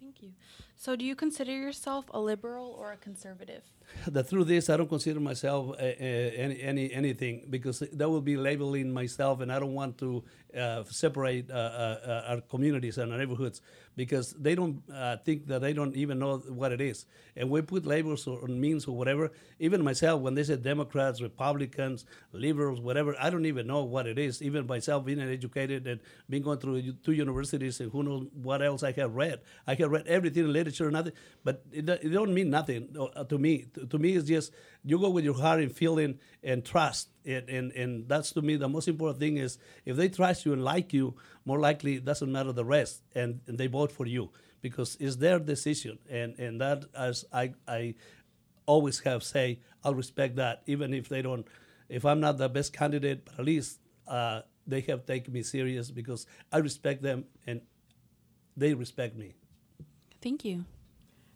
Thank 0.00 0.22
you. 0.22 0.32
So, 0.80 0.96
do 0.96 1.04
you 1.04 1.14
consider 1.14 1.52
yourself 1.52 2.06
a 2.10 2.18
liberal 2.18 2.74
or 2.78 2.92
a 2.92 2.96
conservative? 2.96 3.60
The 4.06 4.22
truth 4.22 4.48
is, 4.48 4.70
I 4.70 4.78
don't 4.78 4.88
consider 4.88 5.20
myself 5.20 5.76
uh, 5.78 5.82
any, 5.82 6.62
any 6.62 6.92
anything 6.92 7.44
because 7.50 7.80
that 7.80 8.08
will 8.08 8.22
be 8.22 8.38
labeling 8.38 8.90
myself, 8.90 9.40
and 9.42 9.52
I 9.52 9.58
don't 9.58 9.74
want 9.74 9.98
to 9.98 10.24
uh, 10.56 10.84
separate 10.84 11.50
uh, 11.50 11.54
uh, 11.54 12.24
our 12.28 12.40
communities 12.40 12.98
and 12.98 13.12
our 13.12 13.18
neighborhoods 13.18 13.60
because 13.96 14.32
they 14.32 14.54
don't 14.54 14.82
uh, 14.92 15.16
think 15.18 15.46
that 15.46 15.60
they 15.60 15.72
don't 15.72 15.94
even 15.94 16.18
know 16.18 16.38
what 16.38 16.72
it 16.72 16.80
is. 16.80 17.06
And 17.36 17.50
we 17.50 17.60
put 17.62 17.84
labels 17.84 18.26
or 18.26 18.46
means 18.48 18.86
or 18.86 18.96
whatever. 18.96 19.30
Even 19.58 19.84
myself, 19.84 20.20
when 20.22 20.34
they 20.34 20.42
say 20.42 20.56
Democrats, 20.56 21.20
Republicans, 21.20 22.06
liberals, 22.32 22.80
whatever, 22.80 23.14
I 23.20 23.30
don't 23.30 23.46
even 23.46 23.66
know 23.66 23.84
what 23.84 24.06
it 24.06 24.18
is. 24.18 24.42
Even 24.42 24.66
myself, 24.66 25.04
being 25.04 25.20
educated 25.20 25.86
and 25.86 26.00
being 26.28 26.42
going 26.42 26.58
through 26.58 26.92
two 27.04 27.12
universities 27.12 27.80
and 27.80 27.90
who 27.92 28.02
knows 28.02 28.26
what 28.42 28.62
else 28.62 28.82
I 28.82 28.92
have 28.92 29.14
read. 29.14 29.40
I 29.66 29.74
have 29.74 29.90
read 29.90 30.06
everything 30.06 30.44
in 30.44 30.52
literature, 30.70 30.90
nothing, 30.90 31.12
but 31.44 31.62
it, 31.72 31.88
it 31.88 32.08
don't 32.10 32.32
mean 32.32 32.50
nothing 32.50 32.96
uh, 32.98 33.24
to 33.24 33.38
me. 33.38 33.66
To, 33.74 33.86
to 33.86 33.98
me, 33.98 34.14
it's 34.14 34.28
just 34.28 34.52
you 34.84 34.98
go 34.98 35.10
with 35.10 35.24
your 35.24 35.34
heart 35.34 35.60
and 35.60 35.74
feeling 35.74 36.18
and 36.42 36.64
trust. 36.64 37.08
And, 37.24 37.48
and, 37.48 37.72
and 37.72 38.08
that's 38.08 38.32
to 38.32 38.42
me 38.42 38.56
the 38.56 38.68
most 38.68 38.88
important 38.88 39.20
thing 39.20 39.36
is 39.36 39.58
if 39.84 39.96
they 39.96 40.08
trust 40.08 40.46
you 40.46 40.52
and 40.52 40.64
like 40.64 40.92
you, 40.92 41.14
more 41.44 41.58
likely 41.58 41.96
it 41.96 42.04
doesn't 42.04 42.30
matter 42.30 42.52
the 42.52 42.64
rest, 42.64 43.02
and, 43.14 43.40
and 43.46 43.58
they 43.58 43.66
vote 43.66 43.92
for 43.92 44.06
you 44.06 44.30
because 44.60 44.96
it's 45.00 45.16
their 45.16 45.38
decision. 45.38 45.98
And, 46.08 46.38
and 46.38 46.60
that, 46.60 46.84
as 46.96 47.24
I, 47.32 47.54
I 47.66 47.94
always 48.66 49.00
have 49.00 49.22
say, 49.22 49.60
I'll 49.82 49.94
respect 49.94 50.36
that, 50.36 50.62
even 50.66 50.94
if 50.94 51.08
they 51.08 51.22
don't, 51.22 51.46
if 51.88 52.04
I'm 52.04 52.20
not 52.20 52.38
the 52.38 52.48
best 52.48 52.72
candidate, 52.72 53.24
but 53.24 53.40
at 53.40 53.44
least 53.44 53.80
uh, 54.06 54.42
they 54.66 54.80
have 54.82 55.06
taken 55.06 55.32
me 55.32 55.42
serious 55.42 55.90
because 55.90 56.26
I 56.52 56.58
respect 56.58 57.02
them 57.02 57.24
and 57.46 57.62
they 58.56 58.74
respect 58.74 59.16
me. 59.16 59.34
Thank 60.22 60.44
you. 60.44 60.64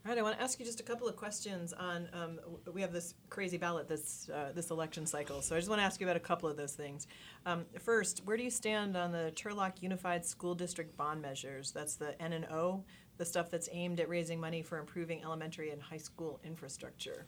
All 0.06 0.10
right, 0.10 0.18
I 0.18 0.22
want 0.22 0.36
to 0.36 0.42
ask 0.42 0.60
you 0.60 0.66
just 0.66 0.80
a 0.80 0.82
couple 0.82 1.08
of 1.08 1.16
questions 1.16 1.72
on. 1.72 2.10
Um, 2.12 2.38
we 2.74 2.82
have 2.82 2.92
this 2.92 3.14
crazy 3.30 3.56
ballot 3.56 3.88
this 3.88 4.28
uh, 4.28 4.52
this 4.54 4.70
election 4.70 5.06
cycle, 5.06 5.40
so 5.40 5.56
I 5.56 5.58
just 5.58 5.70
want 5.70 5.80
to 5.80 5.84
ask 5.84 5.98
you 5.98 6.06
about 6.06 6.18
a 6.18 6.20
couple 6.20 6.46
of 6.46 6.58
those 6.58 6.74
things. 6.74 7.06
Um, 7.46 7.64
first, 7.80 8.20
where 8.26 8.36
do 8.36 8.42
you 8.42 8.50
stand 8.50 8.98
on 8.98 9.12
the 9.12 9.32
Turlock 9.34 9.80
Unified 9.80 10.26
School 10.26 10.54
District 10.54 10.94
bond 10.98 11.22
measures? 11.22 11.72
That's 11.72 11.96
the 11.96 12.20
N 12.20 12.34
and 12.34 12.44
O, 12.46 12.84
the 13.16 13.24
stuff 13.24 13.50
that's 13.50 13.70
aimed 13.72 13.98
at 13.98 14.10
raising 14.10 14.38
money 14.38 14.60
for 14.60 14.78
improving 14.78 15.22
elementary 15.24 15.70
and 15.70 15.80
high 15.80 15.96
school 15.96 16.38
infrastructure. 16.44 17.24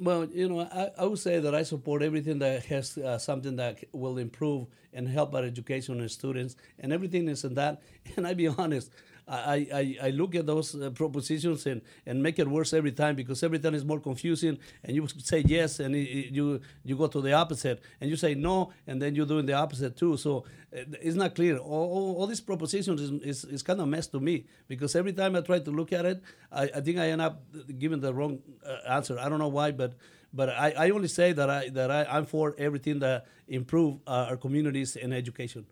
Well, 0.00 0.24
you 0.24 0.48
know, 0.48 0.60
I, 0.62 0.90
I 0.98 1.06
would 1.06 1.20
say 1.20 1.38
that 1.38 1.54
I 1.54 1.62
support 1.62 2.02
everything 2.02 2.40
that 2.40 2.64
has 2.64 2.98
uh, 2.98 3.18
something 3.18 3.54
that 3.56 3.84
will 3.92 4.18
improve 4.18 4.66
and 4.92 5.08
help 5.08 5.32
our 5.36 5.44
education 5.44 6.00
and 6.00 6.10
students, 6.10 6.56
and 6.80 6.92
everything 6.92 7.28
is 7.28 7.44
in 7.44 7.54
that. 7.54 7.80
And 8.16 8.26
I 8.26 8.34
be 8.34 8.48
honest, 8.48 8.90
I, 9.28 9.66
I, 9.72 9.96
I 10.08 10.10
look 10.10 10.34
at 10.34 10.46
those 10.46 10.74
uh, 10.74 10.90
propositions 10.90 11.66
and, 11.66 11.80
and 12.06 12.22
make 12.22 12.38
it 12.38 12.48
worse 12.48 12.72
every 12.72 12.92
time 12.92 13.14
because 13.14 13.42
every 13.42 13.58
time 13.58 13.74
it's 13.74 13.84
more 13.84 14.00
confusing 14.00 14.58
and 14.82 14.96
you 14.96 15.06
say 15.18 15.44
yes 15.46 15.80
and 15.80 15.94
it, 15.94 16.32
you 16.32 16.60
you 16.84 16.96
go 16.96 17.06
to 17.06 17.20
the 17.20 17.32
opposite 17.32 17.80
and 18.00 18.10
you 18.10 18.16
say 18.16 18.34
no 18.34 18.72
and 18.86 19.00
then 19.00 19.14
you're 19.14 19.26
doing 19.26 19.46
the 19.46 19.52
opposite 19.52 19.96
too. 19.96 20.16
So 20.16 20.44
uh, 20.76 20.80
it's 21.00 21.16
not 21.16 21.34
clear. 21.34 21.58
All, 21.58 21.70
all, 21.70 22.16
all 22.18 22.26
these 22.26 22.40
propositions 22.40 23.00
is, 23.00 23.10
is, 23.22 23.44
is, 23.44 23.62
kind 23.62 23.80
of 23.80 23.88
mess 23.88 24.06
to 24.08 24.20
me 24.20 24.46
because 24.68 24.96
every 24.96 25.12
time 25.12 25.36
I 25.36 25.40
try 25.40 25.60
to 25.60 25.70
look 25.70 25.92
at 25.92 26.04
it, 26.04 26.22
I, 26.50 26.64
I 26.64 26.80
think 26.80 26.98
I 26.98 27.10
end 27.10 27.22
up 27.22 27.42
giving 27.78 28.00
the 28.00 28.12
wrong 28.12 28.40
uh, 28.66 28.92
answer. 28.92 29.18
I 29.18 29.28
don't 29.28 29.38
know 29.38 29.48
why, 29.48 29.70
but 29.70 29.94
but 30.34 30.48
I, 30.48 30.74
I 30.76 30.90
only 30.90 31.08
say 31.08 31.32
that 31.32 31.48
I 31.48 31.68
that 31.70 31.90
I, 31.90 32.04
I'm 32.04 32.26
for 32.26 32.54
everything 32.58 32.98
that 33.00 33.26
improve 33.46 33.98
uh, 34.06 34.26
our 34.30 34.36
communities 34.36 34.96
and 34.96 35.14
education. 35.14 35.66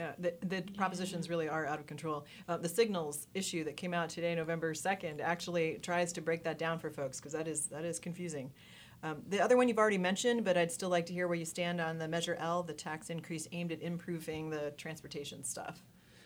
Yeah, 0.00 0.12
the, 0.18 0.32
the 0.46 0.62
propositions 0.62 1.28
really 1.28 1.46
are 1.46 1.66
out 1.66 1.78
of 1.78 1.86
control. 1.86 2.24
Uh, 2.48 2.56
the 2.56 2.70
signals 2.70 3.26
issue 3.34 3.64
that 3.64 3.76
came 3.76 3.92
out 3.92 4.08
today, 4.08 4.34
November 4.34 4.72
2nd, 4.72 5.20
actually 5.20 5.78
tries 5.82 6.10
to 6.14 6.22
break 6.22 6.42
that 6.44 6.56
down 6.56 6.78
for 6.78 6.88
folks 6.88 7.18
because 7.18 7.34
that 7.34 7.46
is, 7.46 7.66
that 7.66 7.84
is 7.84 7.98
confusing. 7.98 8.50
Um, 9.02 9.18
the 9.28 9.42
other 9.42 9.58
one 9.58 9.68
you've 9.68 9.76
already 9.76 9.98
mentioned, 9.98 10.42
but 10.42 10.56
I'd 10.56 10.72
still 10.72 10.88
like 10.88 11.04
to 11.06 11.12
hear 11.12 11.28
where 11.28 11.36
you 11.36 11.44
stand 11.44 11.82
on 11.82 11.98
the 11.98 12.08
Measure 12.08 12.34
L, 12.36 12.62
the 12.62 12.72
tax 12.72 13.10
increase 13.10 13.46
aimed 13.52 13.72
at 13.72 13.82
improving 13.82 14.48
the 14.48 14.72
transportation 14.78 15.44
stuff. 15.44 15.82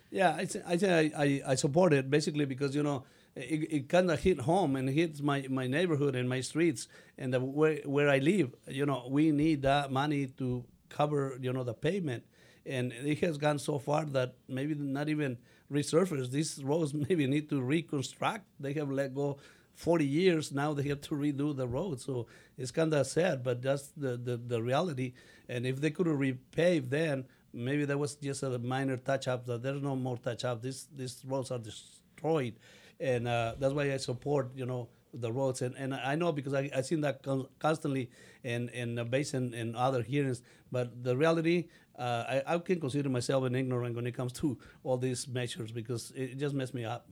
Yeah, 0.09 0.39
I, 0.39 0.47
I, 0.69 1.11
I, 1.19 1.43
I 1.45 1.55
support 1.57 1.93
it 1.93 2.09
basically 2.09 2.45
because, 2.45 2.77
you 2.77 2.85
know, 2.85 3.03
it, 3.35 3.73
it 3.73 3.89
kind 3.89 4.09
of 4.09 4.21
hit 4.21 4.43
home 4.43 4.77
and 4.77 4.89
hits 4.89 5.21
my, 5.21 5.47
my 5.51 5.67
neighborhood 5.67 6.15
and 6.15 6.29
my 6.29 6.43
streets 6.43 6.87
and 7.19 7.35
the, 7.35 7.41
where, 7.41 7.79
where 7.87 8.09
I 8.09 8.19
live. 8.19 8.55
You 8.69 8.87
know, 8.87 9.09
we 9.11 9.33
need 9.33 9.63
that 9.63 9.91
money 9.91 10.29
to 10.39 10.65
cover, 10.91 11.37
you 11.41 11.53
know, 11.53 11.65
the 11.65 11.75
payment 11.75 12.23
and 12.67 12.93
it 12.93 13.19
has 13.21 13.37
gone 13.39 13.59
so 13.59 13.79
far 13.79 14.05
that 14.07 14.35
maybe 14.49 14.75
not 14.75 15.09
even 15.09 15.39
resurface. 15.73 16.31
These 16.31 16.63
roads 16.63 16.95
maybe 17.09 17.27
need 17.27 17.49
to 17.51 17.61
reconstruct. 17.61 18.45
They 18.61 18.73
have 18.75 18.91
let 18.91 19.15
go 19.15 19.39
40 19.75 20.07
years 20.07 20.53
now 20.53 20.73
they 20.73 20.85
have 20.85 21.01
to 21.03 21.15
redo 21.15 21.55
the 21.55 21.67
road. 21.67 22.01
So 22.01 22.27
it's 22.57 22.71
kind 22.71 22.95
of 22.95 23.07
sad, 23.07 23.43
but 23.43 23.61
that's 23.63 23.89
the, 23.97 24.17
the, 24.17 24.37
the 24.37 24.63
reality. 24.63 25.15
And 25.49 25.67
if 25.67 25.81
they 25.81 25.91
could 25.91 26.07
have 26.07 26.17
repaved 26.17 26.91
then, 26.91 27.25
maybe 27.53 27.85
that 27.85 27.99
was 27.99 28.15
just 28.17 28.43
a 28.43 28.59
minor 28.59 28.97
touch 28.97 29.29
up. 29.29 29.47
That 29.47 29.63
there's 29.63 29.83
no 29.83 29.97
more 29.97 30.17
touch 30.17 30.45
up. 30.45 30.63
These 30.63 30.89
these 30.95 31.23
roads 31.27 31.51
are 31.51 31.59
destroyed, 31.59 32.55
and 33.01 33.29
uh, 33.29 33.55
that's 33.59 33.75
why 33.75 33.93
I 33.93 33.97
support 33.99 34.51
you 34.57 34.67
know 34.67 34.89
the 35.13 35.31
roads. 35.33 35.63
And, 35.63 35.75
and 35.77 35.95
I 35.95 36.15
know 36.15 36.33
because 36.33 36.55
I 36.55 36.71
I 36.75 36.81
seen 36.81 37.01
that 37.03 37.23
con- 37.23 37.47
constantly 37.59 38.11
in 38.43 38.69
in 38.71 38.95
the 38.95 39.05
basin 39.05 39.55
and 39.55 39.77
other 39.77 40.03
hearings. 40.03 40.43
But 40.73 41.05
the 41.05 41.17
reality, 41.17 41.69
uh, 41.99 42.25
I 42.47 42.55
I 42.55 42.59
can 42.59 42.81
consider 42.81 43.09
myself 43.09 43.45
an 43.45 43.55
ignorant 43.55 43.95
when 43.97 44.07
it 44.07 44.13
comes 44.13 44.33
to 44.35 44.59
all 44.83 44.97
these 44.97 45.29
measures 45.29 45.71
because 45.73 46.13
it 46.15 46.39
just 46.39 46.55
messed 46.55 46.75
me 46.75 46.85
up. 46.85 47.07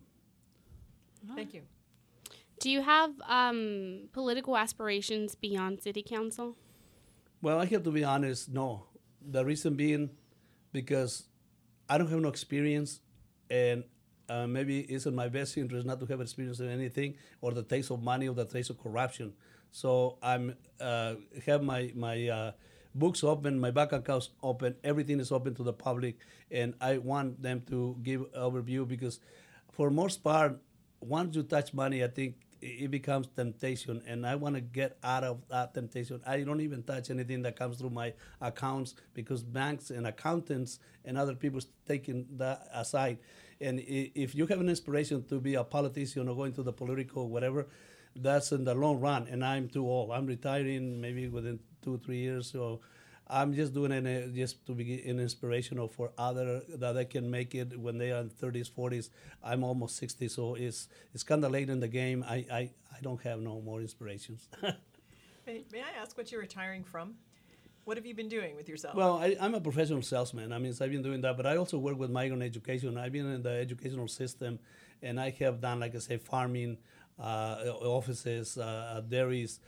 Thank 1.35 1.55
you. 1.55 1.62
Do 2.59 2.71
you 2.71 2.83
have 2.83 3.11
um, 3.27 4.09
political 4.12 4.57
aspirations 4.57 5.35
beyond 5.35 5.83
city 5.83 6.03
council? 6.03 6.57
Well, 7.41 7.59
I 7.59 7.65
have 7.67 7.83
to 7.85 7.91
be 7.91 8.05
honest. 8.05 8.51
No, 8.51 8.85
the 9.21 9.45
reason 9.45 9.75
being 9.75 10.11
because 10.73 11.25
I 11.89 11.99
don't 11.99 12.09
have 12.09 12.21
no 12.21 12.29
experience, 12.29 13.01
and 13.51 13.85
uh, 14.29 14.47
maybe 14.47 14.81
it's 14.81 15.07
in 15.07 15.15
my 15.15 15.29
best 15.29 15.57
interest 15.57 15.87
not 15.87 16.01
to 16.01 16.07
have 16.07 16.21
experience 16.21 16.61
in 16.61 16.69
anything 16.69 17.17
or 17.41 17.53
the 17.53 17.62
taste 17.62 17.91
of 17.91 18.03
money 18.03 18.29
or 18.29 18.35
the 18.35 18.45
taste 18.45 18.71
of 18.71 18.81
corruption. 18.81 19.33
So 19.73 20.19
I'm 20.23 20.55
uh, 20.81 21.15
have 21.47 21.62
my 21.62 21.93
my 21.95 22.29
uh, 22.29 22.53
books 22.95 23.25
open, 23.25 23.59
my 23.59 23.71
bank 23.71 23.93
accounts 23.93 24.31
open, 24.43 24.77
everything 24.85 25.21
is 25.21 25.33
open 25.33 25.55
to 25.55 25.63
the 25.63 25.73
public, 25.73 26.17
and 26.51 26.75
I 26.81 26.99
want 26.99 27.43
them 27.43 27.63
to 27.71 27.97
give 28.03 28.31
overview 28.33 28.87
because, 28.87 29.21
for 29.71 29.91
most 29.91 30.23
part, 30.23 30.61
once 31.01 31.35
you 31.37 31.43
touch 31.43 31.75
money, 31.75 32.05
I 32.05 32.09
think 32.09 32.37
it 32.63 32.93
becomes 32.93 33.27
temptation 33.35 34.01
and 34.07 34.25
i 34.25 34.37
want 34.37 34.55
to 34.55 34.61
get 34.61 34.97
out 35.03 35.25
of 35.25 35.41
that 35.49 35.75
temptation. 35.75 36.21
I 36.25 36.43
don't 36.43 36.61
even 36.61 36.85
touch 36.85 37.11
anything 37.11 37.43
that 37.43 37.57
comes 37.57 37.79
through 37.79 37.91
my 37.91 38.15
accounts 38.41 38.95
because 39.15 39.43
banks 39.43 39.91
and 39.91 40.07
accountants 40.07 40.79
and 41.05 41.19
other 41.19 41.35
people 41.35 41.61
taking 41.89 42.27
that 42.37 42.69
aside. 42.73 43.19
And 43.61 43.81
if 43.81 44.35
you 44.35 44.47
have 44.47 44.61
an 44.61 44.69
inspiration 44.69 45.25
to 45.25 45.41
be 45.41 45.55
a 45.55 45.65
politician 45.65 46.29
or 46.29 46.37
going 46.37 46.53
to 46.55 46.63
the 46.63 46.73
political 46.73 47.29
whatever 47.29 47.67
that's 48.15 48.53
in 48.53 48.65
the 48.65 48.75
long 48.75 49.01
run 49.01 49.27
and 49.29 49.45
i'm 49.45 49.69
too 49.69 49.89
old. 49.89 50.13
I'm 50.13 50.27
retiring 50.27 51.01
maybe 51.01 51.27
within 51.29 51.59
two 51.83 51.99
three 52.05 52.19
years 52.19 52.51
so 52.51 52.81
I'm 53.29 53.55
just 53.55 53.73
doing 53.73 53.93
it 53.93 54.25
uh, 54.25 54.29
just 54.35 54.67
to 54.67 54.75
be 54.75 55.03
an 55.09 55.19
inspirational 55.19 55.89
for 55.89 56.12
other 56.19 56.61
that 56.69 56.93
they 56.93 57.07
can 57.07 57.31
make 57.31 57.55
it 57.55 57.79
when 57.79 57.97
they 57.97 58.12
are 58.12 58.21
in 58.21 58.29
30s, 58.31 58.71
40s. 58.71 59.09
I'm 59.43 59.65
almost 59.65 59.97
60, 59.97 60.29
so 60.29 60.55
it's 60.55 60.89
it's 61.15 61.23
kind 61.23 61.43
of 61.45 61.51
late 61.51 61.71
in 61.71 61.81
the 61.81 61.89
game. 61.89 62.25
I, 62.29 62.45
I, 62.53 62.71
I 62.93 63.01
don't 63.01 63.21
have 63.23 63.41
no 63.41 63.61
more 63.62 63.81
inspirations. 63.81 64.49
may, 65.47 65.65
may 65.73 65.81
I 65.81 66.01
ask 66.01 66.17
what 66.19 66.31
you're 66.31 66.43
retiring 66.43 66.85
from? 66.85 67.15
What 67.85 67.97
have 67.97 68.07
you 68.07 68.15
been 68.15 68.29
doing 68.29 68.55
with 68.55 68.69
yourself? 68.69 68.95
Well, 68.95 69.19
I, 69.19 69.37
am 69.41 69.55
a 69.55 69.61
professional 69.61 70.03
salesman. 70.03 70.53
I 70.53 70.59
mean, 70.59 70.73
so 70.73 70.85
I've 70.85 70.93
been 70.93 71.03
doing 71.03 71.21
that, 71.23 71.37
but 71.37 71.47
I 71.47 71.57
also 71.57 71.79
work 71.79 71.99
with 71.99 72.11
migrant 72.11 72.43
education. 72.43 72.97
I've 72.97 73.12
been 73.12 73.27
in 73.27 73.43
the 73.43 73.51
educational 73.51 74.07
system, 74.07 74.61
and 75.03 75.19
I 75.19 75.31
have 75.41 75.61
done, 75.61 75.81
like 75.81 75.97
I 75.97 75.99
say, 75.99 76.17
farming, 76.17 76.77
uh, 77.19 77.73
offices, 77.81 78.57
uh, 78.57 79.03
dairies, 79.09 79.59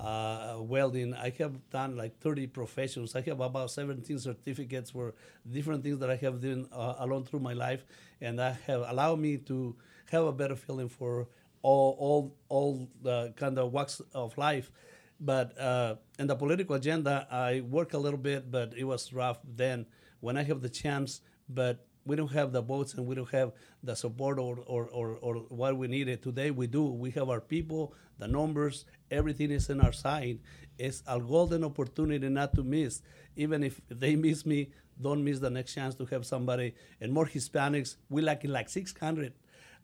uh, 0.00 0.56
welding. 0.60 1.14
I 1.14 1.30
have 1.38 1.70
done 1.70 1.96
like 1.96 2.18
30 2.20 2.46
professions. 2.48 3.14
I 3.14 3.20
have 3.22 3.40
about 3.40 3.70
17 3.70 4.18
certificates 4.18 4.90
for 4.90 5.14
different 5.50 5.82
things 5.84 5.98
that 6.00 6.10
I 6.10 6.16
have 6.16 6.40
done 6.40 6.68
uh, 6.72 6.94
along 6.98 7.24
through 7.24 7.40
my 7.40 7.52
life, 7.52 7.84
and 8.20 8.38
that 8.38 8.56
have 8.66 8.84
allowed 8.88 9.18
me 9.18 9.36
to 9.38 9.76
have 10.10 10.24
a 10.24 10.32
better 10.32 10.56
feeling 10.56 10.88
for 10.88 11.28
all 11.62 11.96
all 11.98 12.36
all 12.48 12.88
the 13.02 13.32
kind 13.36 13.58
of 13.58 13.72
walks 13.72 14.00
of 14.14 14.36
life. 14.38 14.72
But 15.20 15.58
uh, 15.60 15.96
in 16.18 16.26
the 16.26 16.36
political 16.36 16.76
agenda, 16.76 17.26
I 17.30 17.60
work 17.60 17.92
a 17.92 17.98
little 17.98 18.18
bit, 18.18 18.50
but 18.50 18.72
it 18.76 18.84
was 18.84 19.12
rough 19.12 19.38
then 19.44 19.86
when 20.20 20.36
I 20.36 20.42
have 20.44 20.62
the 20.62 20.70
chance. 20.70 21.20
But 21.48 21.84
we 22.04 22.16
don't 22.16 22.32
have 22.32 22.52
the 22.52 22.62
votes 22.62 22.94
and 22.94 23.06
we 23.06 23.14
don't 23.14 23.30
have 23.30 23.52
the 23.82 23.94
support 23.94 24.38
or, 24.38 24.58
or, 24.66 24.86
or, 24.86 25.18
or 25.20 25.34
what 25.48 25.76
we 25.76 25.86
needed. 25.86 26.22
Today 26.22 26.50
we 26.50 26.66
do. 26.66 26.84
We 26.84 27.10
have 27.12 27.28
our 27.28 27.40
people, 27.40 27.94
the 28.18 28.28
numbers, 28.28 28.84
everything 29.10 29.50
is 29.50 29.68
in 29.70 29.80
our 29.80 29.92
side. 29.92 30.38
It's 30.78 31.02
a 31.06 31.20
golden 31.20 31.64
opportunity 31.64 32.28
not 32.28 32.54
to 32.54 32.62
miss. 32.62 33.02
Even 33.36 33.62
if 33.62 33.80
they 33.88 34.16
miss 34.16 34.46
me, 34.46 34.70
don't 35.00 35.24
miss 35.24 35.38
the 35.38 35.50
next 35.50 35.74
chance 35.74 35.94
to 35.96 36.06
have 36.06 36.26
somebody. 36.26 36.74
And 37.00 37.12
more 37.12 37.26
Hispanics, 37.26 37.96
we 38.08 38.22
like 38.22 38.44
like 38.44 38.68
600 38.68 39.32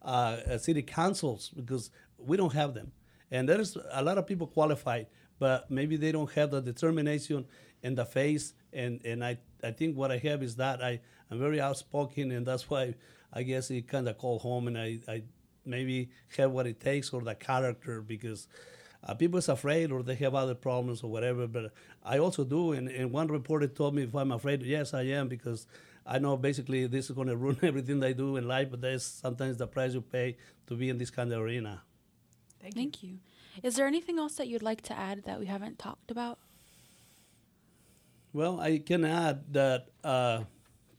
uh, 0.02 0.06
uh, 0.06 0.58
city 0.58 0.82
councils 0.82 1.50
because 1.54 1.90
we 2.18 2.36
don't 2.36 2.52
have 2.52 2.74
them. 2.74 2.92
And 3.30 3.48
there's 3.48 3.76
a 3.92 4.02
lot 4.02 4.18
of 4.18 4.26
people 4.26 4.46
qualified, 4.46 5.06
but 5.38 5.70
maybe 5.70 5.96
they 5.96 6.12
don't 6.12 6.30
have 6.32 6.50
the 6.50 6.60
determination 6.60 7.46
and 7.82 7.96
the 7.96 8.04
face. 8.04 8.54
And, 8.72 9.00
and 9.04 9.24
I, 9.24 9.38
I 9.62 9.70
think 9.70 9.96
what 9.96 10.10
I 10.10 10.18
have 10.18 10.42
is 10.42 10.56
that 10.56 10.82
I, 10.82 11.00
I'm 11.30 11.38
very 11.38 11.60
outspoken, 11.60 12.30
and 12.32 12.46
that's 12.46 12.68
why 12.70 12.94
I 13.32 13.42
guess 13.42 13.70
it 13.70 13.88
kind 13.88 14.08
of 14.08 14.18
called 14.18 14.42
home, 14.42 14.68
and 14.68 14.78
I, 14.78 14.98
I 15.08 15.22
maybe 15.64 16.10
have 16.36 16.52
what 16.52 16.66
it 16.66 16.80
takes 16.80 17.10
or 17.10 17.20
the 17.20 17.34
character 17.34 18.00
because 18.00 18.48
uh, 19.04 19.14
people 19.14 19.38
is 19.38 19.48
afraid 19.48 19.92
or 19.92 20.02
they 20.02 20.14
have 20.14 20.34
other 20.34 20.54
problems 20.54 21.02
or 21.02 21.10
whatever. 21.10 21.46
But 21.46 21.72
I 22.04 22.18
also 22.18 22.44
do, 22.44 22.72
and, 22.72 22.88
and 22.88 23.12
one 23.12 23.28
reporter 23.28 23.66
told 23.66 23.94
me 23.94 24.02
if 24.04 24.14
I'm 24.14 24.32
afraid, 24.32 24.62
yes, 24.62 24.94
I 24.94 25.02
am 25.02 25.28
because 25.28 25.66
I 26.06 26.18
know 26.18 26.36
basically 26.36 26.86
this 26.86 27.10
is 27.10 27.16
going 27.16 27.28
to 27.34 27.36
ruin 27.36 27.58
everything 27.62 28.02
I 28.02 28.12
do 28.12 28.36
in 28.36 28.46
life. 28.48 28.70
But 28.70 28.80
there's 28.80 29.04
sometimes 29.04 29.58
the 29.58 29.66
price 29.66 29.94
you 29.94 30.00
pay 30.00 30.36
to 30.68 30.74
be 30.74 30.88
in 30.88 30.98
this 30.98 31.10
kind 31.10 31.32
of 31.32 31.40
arena. 31.40 31.82
Thank 32.60 32.74
you. 32.76 32.82
Thank 32.82 33.02
you. 33.02 33.18
Is 33.62 33.76
there 33.76 33.86
anything 33.86 34.18
else 34.18 34.34
that 34.36 34.48
you'd 34.48 34.62
like 34.62 34.82
to 34.82 34.98
add 34.98 35.24
that 35.24 35.38
we 35.38 35.46
haven't 35.46 35.78
talked 35.78 36.10
about? 36.10 36.38
Well, 38.32 38.60
I 38.60 38.78
can 38.78 39.04
add 39.04 39.52
that 39.54 39.88
uh, 40.04 40.42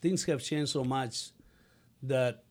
things 0.02 0.24
have 0.26 0.42
changed 0.42 0.72
so 0.72 0.84
much 0.84 1.32
that 2.04 2.44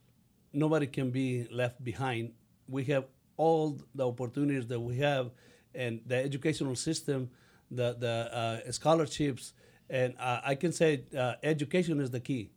nobody 0.53 0.87
can 0.87 1.11
be 1.11 1.49
left 1.51 1.83
behind. 1.83 2.33
We 2.69 2.85
have 2.85 3.07
all 3.37 3.81
the 3.95 4.07
opportunities 4.07 4.67
that 4.69 4.81
we 4.81 4.99
have, 4.99 5.31
and 5.75 6.01
the 6.07 6.17
educational 6.17 6.77
system, 6.77 7.31
the 7.71 7.97
the 7.99 8.63
uh, 8.67 8.71
scholarships, 8.73 9.53
and 9.91 10.15
uh, 10.19 10.41
I 10.45 10.55
can 10.55 10.73
say 10.73 11.03
uh, 11.17 11.35
education 11.43 12.01
is 12.01 12.11
the 12.11 12.21
key, 12.21 12.51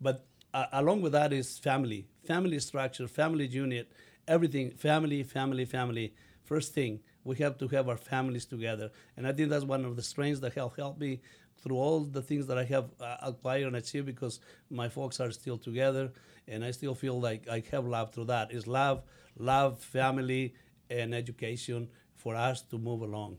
but 0.00 0.24
uh, 0.54 0.66
along 0.72 1.02
with 1.02 1.12
that 1.12 1.32
is 1.32 1.58
family, 1.58 2.06
family 2.24 2.58
structure, 2.60 3.06
family 3.08 3.46
unit, 3.46 3.92
everything, 4.26 4.70
family, 4.70 5.22
family, 5.22 5.64
family. 5.66 6.14
First 6.44 6.74
thing, 6.74 7.00
we 7.24 7.36
have 7.36 7.58
to 7.58 7.68
have 7.68 7.88
our 7.88 7.96
families 7.96 8.44
together, 8.44 8.90
and 9.16 9.26
I 9.26 9.32
think 9.32 9.48
that's 9.50 9.64
one 9.64 9.84
of 9.84 9.96
the 9.96 10.02
strengths 10.02 10.40
that 10.40 10.52
have 10.54 10.76
helped 10.76 11.00
me 11.00 11.20
through 11.64 11.76
all 11.76 12.00
the 12.00 12.22
things 12.22 12.46
that 12.46 12.58
I 12.58 12.64
have 12.64 12.90
uh, 13.00 13.16
acquired 13.22 13.68
and 13.68 13.76
achieved 13.76 14.06
because 14.06 14.40
my 14.70 14.88
folks 14.88 15.18
are 15.18 15.30
still 15.30 15.56
together 15.56 16.12
and 16.46 16.62
I 16.62 16.70
still 16.72 16.94
feel 16.94 17.18
like 17.18 17.48
I 17.48 17.62
have 17.70 17.86
love 17.86 18.12
through 18.12 18.26
that. 18.26 18.52
It's 18.52 18.66
love, 18.66 19.02
love, 19.38 19.80
family, 19.80 20.54
and 20.90 21.14
education 21.14 21.88
for 22.16 22.36
us 22.36 22.60
to 22.62 22.78
move 22.78 23.00
along. 23.00 23.38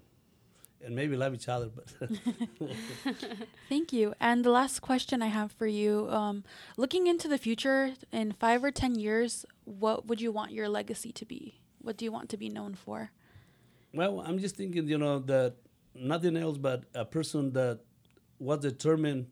And 0.83 0.95
maybe 0.95 1.15
love 1.15 1.33
each 1.33 1.47
other, 1.47 1.69
but. 1.69 2.09
Thank 3.69 3.93
you. 3.93 4.13
And 4.19 4.43
the 4.43 4.51
last 4.51 4.81
question 4.81 5.21
I 5.21 5.27
have 5.27 5.51
for 5.51 5.67
you 5.67 6.07
um, 6.09 6.43
looking 6.77 7.07
into 7.07 7.27
the 7.27 7.37
future, 7.37 7.93
in 8.11 8.33
five 8.33 8.63
or 8.63 8.71
10 8.71 8.95
years, 8.95 9.45
what 9.63 10.07
would 10.07 10.21
you 10.21 10.31
want 10.31 10.51
your 10.51 10.69
legacy 10.69 11.11
to 11.13 11.25
be? 11.25 11.59
What 11.85 11.97
do 11.97 12.05
you 12.05 12.11
want 12.11 12.29
to 12.29 12.37
be 12.37 12.49
known 12.49 12.73
for? 12.73 13.11
Well, 13.93 14.19
I'm 14.19 14.39
just 14.39 14.55
thinking, 14.55 14.87
you 14.87 14.97
know, 14.97 15.19
that 15.19 15.53
nothing 15.93 16.35
else 16.35 16.57
but 16.57 16.85
a 16.95 17.05
person 17.05 17.53
that 17.53 17.81
was 18.39 18.59
determined 18.61 19.27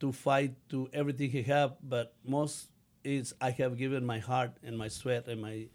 to 0.00 0.10
fight 0.10 0.54
to 0.70 0.88
everything 0.94 1.30
he 1.30 1.42
have, 1.42 1.76
but 1.82 2.14
most 2.24 2.70
is 3.04 3.34
I 3.38 3.50
have 3.50 3.76
given 3.76 4.06
my 4.06 4.18
heart 4.18 4.56
and 4.62 4.78
my 4.78 4.88
sweat 4.88 5.28
and 5.28 5.42
my 5.42 5.68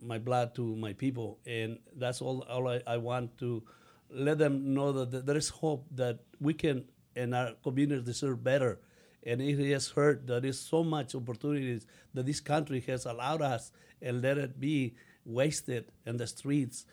my 0.00 0.18
blood 0.18 0.54
to 0.54 0.76
my 0.76 0.92
people, 0.92 1.38
and 1.44 1.80
that's 1.96 2.22
all. 2.22 2.42
All 2.48 2.68
I, 2.68 2.80
I 2.86 2.96
want 2.96 3.36
to 3.38 3.64
let 4.10 4.38
them 4.38 4.72
know 4.72 4.92
that 4.92 5.26
there 5.26 5.36
is 5.36 5.48
hope 5.48 5.86
that 5.96 6.20
we 6.40 6.54
can 6.54 6.84
and 7.16 7.34
our 7.34 7.54
communities 7.64 8.06
deserve 8.06 8.44
better. 8.44 8.78
And 9.24 9.42
it 9.42 9.58
has 9.72 9.90
hurt 9.90 10.26
that 10.28 10.44
is 10.44 10.58
so 10.58 10.82
much 10.82 11.14
opportunities 11.14 11.86
that 12.14 12.26
this 12.26 12.40
country 12.40 12.80
has 12.86 13.04
allowed 13.04 13.42
us 13.42 13.70
and 14.00 14.22
let 14.22 14.38
it 14.38 14.58
be 14.58 14.94
wasted 15.24 15.92
in 16.06 16.16
the 16.16 16.26
streets 16.26 16.86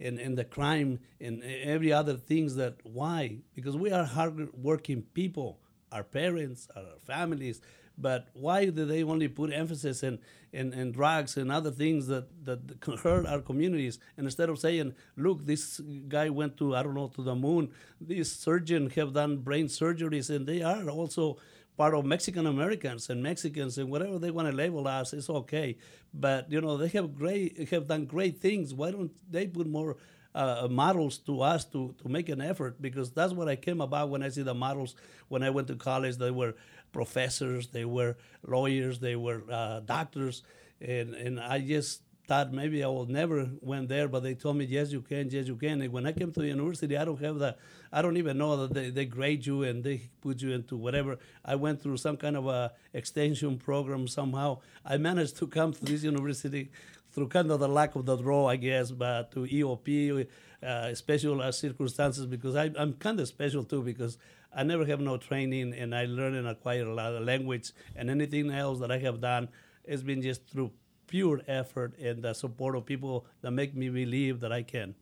and, 0.00 0.18
and 0.18 0.36
the 0.38 0.44
crime 0.44 1.00
and 1.20 1.42
every 1.42 1.92
other 1.92 2.14
things 2.14 2.56
that 2.56 2.76
why? 2.84 3.38
Because 3.54 3.76
we 3.76 3.90
are 3.90 4.04
hard 4.04 4.52
working 4.54 5.02
people 5.14 5.58
our 5.92 6.02
parents 6.02 6.68
our 6.74 6.98
families 7.06 7.60
but 7.96 8.28
why 8.32 8.66
do 8.66 8.84
they 8.84 9.04
only 9.04 9.28
put 9.28 9.52
emphasis 9.52 10.02
in, 10.02 10.18
in, 10.52 10.72
in 10.72 10.90
drugs 10.90 11.36
and 11.36 11.52
other 11.52 11.70
things 11.70 12.08
that, 12.08 12.26
that 12.44 12.58
hurt 13.04 13.24
our 13.26 13.40
communities? 13.40 14.00
And 14.16 14.26
instead 14.26 14.48
of 14.48 14.58
saying 14.58 14.94
look 15.16 15.46
this 15.46 15.80
guy 16.08 16.28
went 16.28 16.56
to 16.58 16.74
i 16.74 16.82
don't 16.82 16.94
know 16.94 17.08
to 17.08 17.22
the 17.22 17.34
moon 17.34 17.70
this 18.00 18.32
surgeon 18.32 18.90
have 18.90 19.12
done 19.12 19.38
brain 19.38 19.66
surgeries 19.66 20.34
and 20.34 20.46
they 20.46 20.62
are 20.62 20.88
also 20.90 21.38
part 21.76 21.94
of 21.94 22.04
Mexican 22.04 22.46
Americans 22.46 23.10
and 23.10 23.22
Mexicans 23.22 23.78
and 23.78 23.90
whatever 23.90 24.18
they 24.18 24.30
want 24.30 24.48
to 24.48 24.54
label 24.54 24.86
us, 24.86 25.12
it's 25.12 25.30
okay. 25.30 25.76
But 26.12 26.50
you 26.50 26.60
know, 26.60 26.76
they 26.76 26.88
have 26.88 27.14
great 27.14 27.68
have 27.70 27.88
done 27.88 28.06
great 28.06 28.40
things. 28.40 28.74
Why 28.74 28.90
don't 28.90 29.12
they 29.30 29.46
put 29.46 29.66
more 29.66 29.96
uh, 30.34 30.66
models 30.70 31.18
to 31.18 31.42
us 31.42 31.64
to, 31.66 31.94
to 32.02 32.08
make 32.08 32.28
an 32.28 32.40
effort 32.40 32.80
because 32.82 33.12
that's 33.12 33.32
what 33.32 33.48
I 33.48 33.56
came 33.56 33.80
about 33.80 34.08
when 34.10 34.22
I 34.22 34.28
see 34.28 34.42
the 34.42 34.54
models 34.54 34.96
when 35.28 35.42
I 35.42 35.50
went 35.50 35.68
to 35.68 35.76
college. 35.76 36.16
They 36.16 36.30
were 36.30 36.54
professors, 36.92 37.68
they 37.68 37.84
were 37.84 38.16
lawyers, 38.46 38.98
they 39.00 39.16
were 39.16 39.42
uh, 39.50 39.80
doctors, 39.80 40.42
and, 40.80 41.14
and 41.14 41.40
I 41.40 41.60
just 41.60 42.02
thought 42.26 42.52
maybe 42.52 42.82
I 42.82 42.88
will 42.88 43.06
never 43.06 43.48
went 43.60 43.88
there, 43.88 44.08
but 44.08 44.22
they 44.22 44.34
told 44.34 44.56
me 44.56 44.64
yes 44.64 44.92
you 44.92 45.02
can, 45.02 45.28
yes 45.30 45.46
you 45.46 45.56
can. 45.56 45.82
And 45.82 45.92
when 45.92 46.06
I 46.06 46.12
came 46.12 46.32
to 46.32 46.40
the 46.40 46.48
university, 46.48 46.96
I 46.96 47.04
don't 47.04 47.20
have 47.22 47.38
that. 47.40 47.58
I 47.92 48.02
don't 48.02 48.16
even 48.16 48.38
know 48.38 48.56
that 48.56 48.74
they, 48.74 48.90
they 48.90 49.04
grade 49.04 49.44
you 49.44 49.62
and 49.62 49.84
they 49.84 50.08
put 50.20 50.40
you 50.40 50.52
into 50.52 50.76
whatever. 50.76 51.18
I 51.44 51.56
went 51.56 51.82
through 51.82 51.98
some 51.98 52.16
kind 52.16 52.36
of 52.36 52.46
a 52.46 52.72
extension 52.92 53.58
program 53.58 54.08
somehow. 54.08 54.60
I 54.84 54.96
managed 54.96 55.36
to 55.38 55.46
come 55.46 55.72
to 55.72 55.84
this 55.84 56.02
university 56.02 56.70
through 57.12 57.28
kind 57.28 57.50
of 57.50 57.60
the 57.60 57.68
lack 57.68 57.94
of 57.94 58.06
the 58.06 58.16
draw, 58.16 58.48
I 58.48 58.56
guess, 58.56 58.90
but 58.90 59.30
to 59.32 59.40
EOP, 59.40 60.26
uh, 60.62 60.94
special 60.94 61.40
uh, 61.40 61.52
circumstances, 61.52 62.26
because 62.26 62.56
I, 62.56 62.70
am 62.76 62.94
kind 62.94 63.20
of 63.20 63.28
special 63.28 63.64
too, 63.64 63.82
because 63.82 64.18
I 64.52 64.62
never 64.64 64.84
have 64.86 65.00
no 65.00 65.16
training 65.16 65.74
and 65.74 65.94
I 65.94 66.06
learn 66.06 66.34
and 66.34 66.48
acquire 66.48 66.86
a 66.86 66.94
lot 66.94 67.12
of 67.12 67.22
language, 67.22 67.72
and 67.94 68.10
anything 68.10 68.50
else 68.50 68.80
that 68.80 68.90
I 68.90 68.98
have 68.98 69.20
done 69.20 69.48
it's 69.84 70.02
been 70.02 70.22
just 70.22 70.46
through 70.46 70.70
pure 71.06 71.40
effort 71.46 71.98
and 71.98 72.22
the 72.22 72.34
support 72.34 72.76
of 72.76 72.86
people 72.86 73.26
that 73.42 73.50
make 73.50 73.74
me 73.74 73.88
believe 73.88 74.40
that 74.40 74.52
I 74.52 74.62
can. 74.62 74.94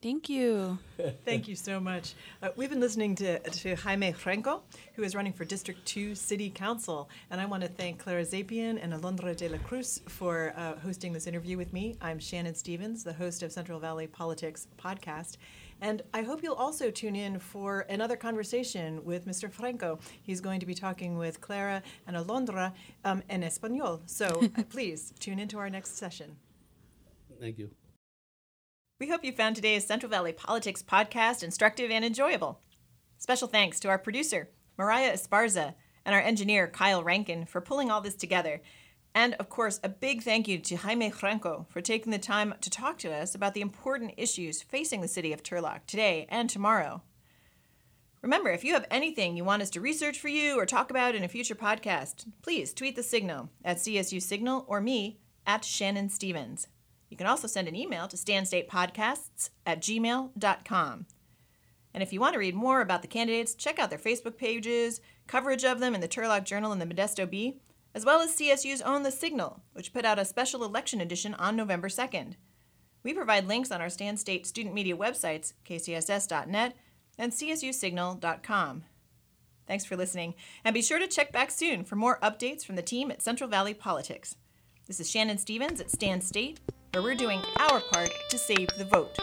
Thank 0.00 0.28
you. 0.28 0.78
Thank 1.24 1.48
you 1.48 1.56
so 1.56 1.80
much. 1.80 2.14
Uh, 2.40 2.50
we've 2.54 2.70
been 2.70 2.78
listening 2.78 3.16
to, 3.16 3.40
to 3.40 3.74
Jaime 3.74 4.12
Franco, 4.12 4.62
who 4.94 5.02
is 5.02 5.16
running 5.16 5.32
for 5.32 5.44
District 5.44 5.84
2 5.86 6.14
City 6.14 6.50
Council. 6.50 7.10
And 7.30 7.40
I 7.40 7.46
want 7.46 7.64
to 7.64 7.68
thank 7.68 7.98
Clara 7.98 8.22
Zapian 8.22 8.78
and 8.80 8.92
Alondra 8.92 9.36
de 9.36 9.48
la 9.48 9.58
Cruz 9.58 10.00
for 10.06 10.52
uh, 10.56 10.76
hosting 10.76 11.12
this 11.12 11.26
interview 11.26 11.56
with 11.56 11.72
me. 11.72 11.96
I'm 12.00 12.20
Shannon 12.20 12.54
Stevens, 12.54 13.02
the 13.02 13.12
host 13.12 13.42
of 13.42 13.50
Central 13.50 13.80
Valley 13.80 14.06
Politics 14.06 14.68
podcast. 14.78 15.36
And 15.80 16.02
I 16.12 16.22
hope 16.22 16.42
you'll 16.42 16.54
also 16.54 16.90
tune 16.90 17.14
in 17.14 17.38
for 17.38 17.80
another 17.88 18.16
conversation 18.16 19.04
with 19.04 19.26
Mr. 19.26 19.50
Franco. 19.50 19.98
He's 20.22 20.40
going 20.40 20.60
to 20.60 20.66
be 20.66 20.74
talking 20.74 21.16
with 21.16 21.40
Clara 21.40 21.82
and 22.06 22.16
Alondra 22.16 22.72
um, 23.04 23.22
in 23.30 23.42
Espanol. 23.42 24.02
So 24.06 24.26
uh, 24.58 24.62
please 24.70 25.12
tune 25.20 25.38
into 25.38 25.58
our 25.58 25.70
next 25.70 25.96
session. 25.96 26.36
Thank 27.40 27.58
you. 27.58 27.70
We 29.00 29.08
hope 29.08 29.24
you 29.24 29.30
found 29.30 29.54
today's 29.54 29.86
Central 29.86 30.10
Valley 30.10 30.32
Politics 30.32 30.82
podcast 30.82 31.44
instructive 31.44 31.90
and 31.90 32.04
enjoyable. 32.04 32.60
Special 33.18 33.46
thanks 33.46 33.78
to 33.80 33.88
our 33.88 33.98
producer, 33.98 34.48
Mariah 34.76 35.12
Esparza, 35.12 35.74
and 36.04 36.14
our 36.14 36.20
engineer, 36.20 36.66
Kyle 36.66 37.04
Rankin, 37.04 37.46
for 37.46 37.60
pulling 37.60 37.90
all 37.90 38.00
this 38.00 38.16
together. 38.16 38.60
And 39.18 39.34
of 39.40 39.48
course, 39.48 39.80
a 39.82 39.88
big 39.88 40.22
thank 40.22 40.46
you 40.46 40.60
to 40.60 40.76
Jaime 40.76 41.10
Franco 41.10 41.66
for 41.70 41.80
taking 41.80 42.12
the 42.12 42.20
time 42.20 42.54
to 42.60 42.70
talk 42.70 42.98
to 42.98 43.12
us 43.12 43.34
about 43.34 43.52
the 43.52 43.60
important 43.60 44.14
issues 44.16 44.62
facing 44.62 45.00
the 45.00 45.08
city 45.08 45.32
of 45.32 45.42
Turlock 45.42 45.80
today 45.88 46.28
and 46.28 46.48
tomorrow. 46.48 47.02
Remember, 48.22 48.50
if 48.50 48.62
you 48.62 48.74
have 48.74 48.86
anything 48.92 49.36
you 49.36 49.42
want 49.42 49.60
us 49.60 49.70
to 49.70 49.80
research 49.80 50.20
for 50.20 50.28
you 50.28 50.56
or 50.56 50.64
talk 50.64 50.88
about 50.90 51.16
in 51.16 51.24
a 51.24 51.28
future 51.28 51.56
podcast, 51.56 52.28
please 52.42 52.72
tweet 52.72 52.94
the 52.94 53.02
signal 53.02 53.50
at 53.64 53.78
CSU 53.78 54.22
Signal 54.22 54.64
or 54.68 54.80
me 54.80 55.18
at 55.44 55.64
Shannon 55.64 56.10
Stevens. 56.10 56.68
You 57.10 57.16
can 57.16 57.26
also 57.26 57.48
send 57.48 57.66
an 57.66 57.74
email 57.74 58.06
to 58.06 58.16
stanstatepodcasts 58.16 59.50
at 59.66 59.82
gmail.com. 59.82 61.06
And 61.92 62.02
if 62.04 62.12
you 62.12 62.20
want 62.20 62.34
to 62.34 62.38
read 62.38 62.54
more 62.54 62.82
about 62.82 63.02
the 63.02 63.08
candidates, 63.08 63.56
check 63.56 63.80
out 63.80 63.90
their 63.90 63.98
Facebook 63.98 64.36
pages, 64.36 65.00
coverage 65.26 65.64
of 65.64 65.80
them 65.80 65.96
in 65.96 66.00
the 66.00 66.06
Turlock 66.06 66.44
Journal 66.44 66.70
and 66.70 66.80
the 66.80 66.86
Modesto 66.86 67.28
Bee, 67.28 67.56
as 67.98 68.04
well 68.04 68.20
as 68.20 68.36
CSU's 68.36 68.80
own 68.80 69.02
The 69.02 69.10
Signal, 69.10 69.60
which 69.72 69.92
put 69.92 70.04
out 70.04 70.20
a 70.20 70.24
special 70.24 70.62
election 70.62 71.00
edition 71.00 71.34
on 71.34 71.56
November 71.56 71.88
2nd. 71.88 72.34
We 73.02 73.12
provide 73.12 73.48
links 73.48 73.72
on 73.72 73.80
our 73.80 73.90
Stan 73.90 74.16
State 74.16 74.46
student 74.46 74.72
media 74.72 74.96
websites, 74.96 75.52
kcss.net 75.68 76.76
and 77.18 77.32
csusignal.com. 77.32 78.84
Thanks 79.66 79.84
for 79.84 79.96
listening, 79.96 80.34
and 80.64 80.74
be 80.74 80.80
sure 80.80 81.00
to 81.00 81.08
check 81.08 81.32
back 81.32 81.50
soon 81.50 81.82
for 81.82 81.96
more 81.96 82.20
updates 82.20 82.64
from 82.64 82.76
the 82.76 82.82
team 82.82 83.10
at 83.10 83.20
Central 83.20 83.50
Valley 83.50 83.74
Politics. 83.74 84.36
This 84.86 85.00
is 85.00 85.10
Shannon 85.10 85.38
Stevens 85.38 85.80
at 85.80 85.90
Stan 85.90 86.20
State 86.20 86.60
where 86.92 87.02
we're 87.02 87.16
doing 87.16 87.42
our 87.58 87.80
part 87.80 88.12
to 88.28 88.38
save 88.38 88.68
the 88.78 88.84
vote. 88.84 89.18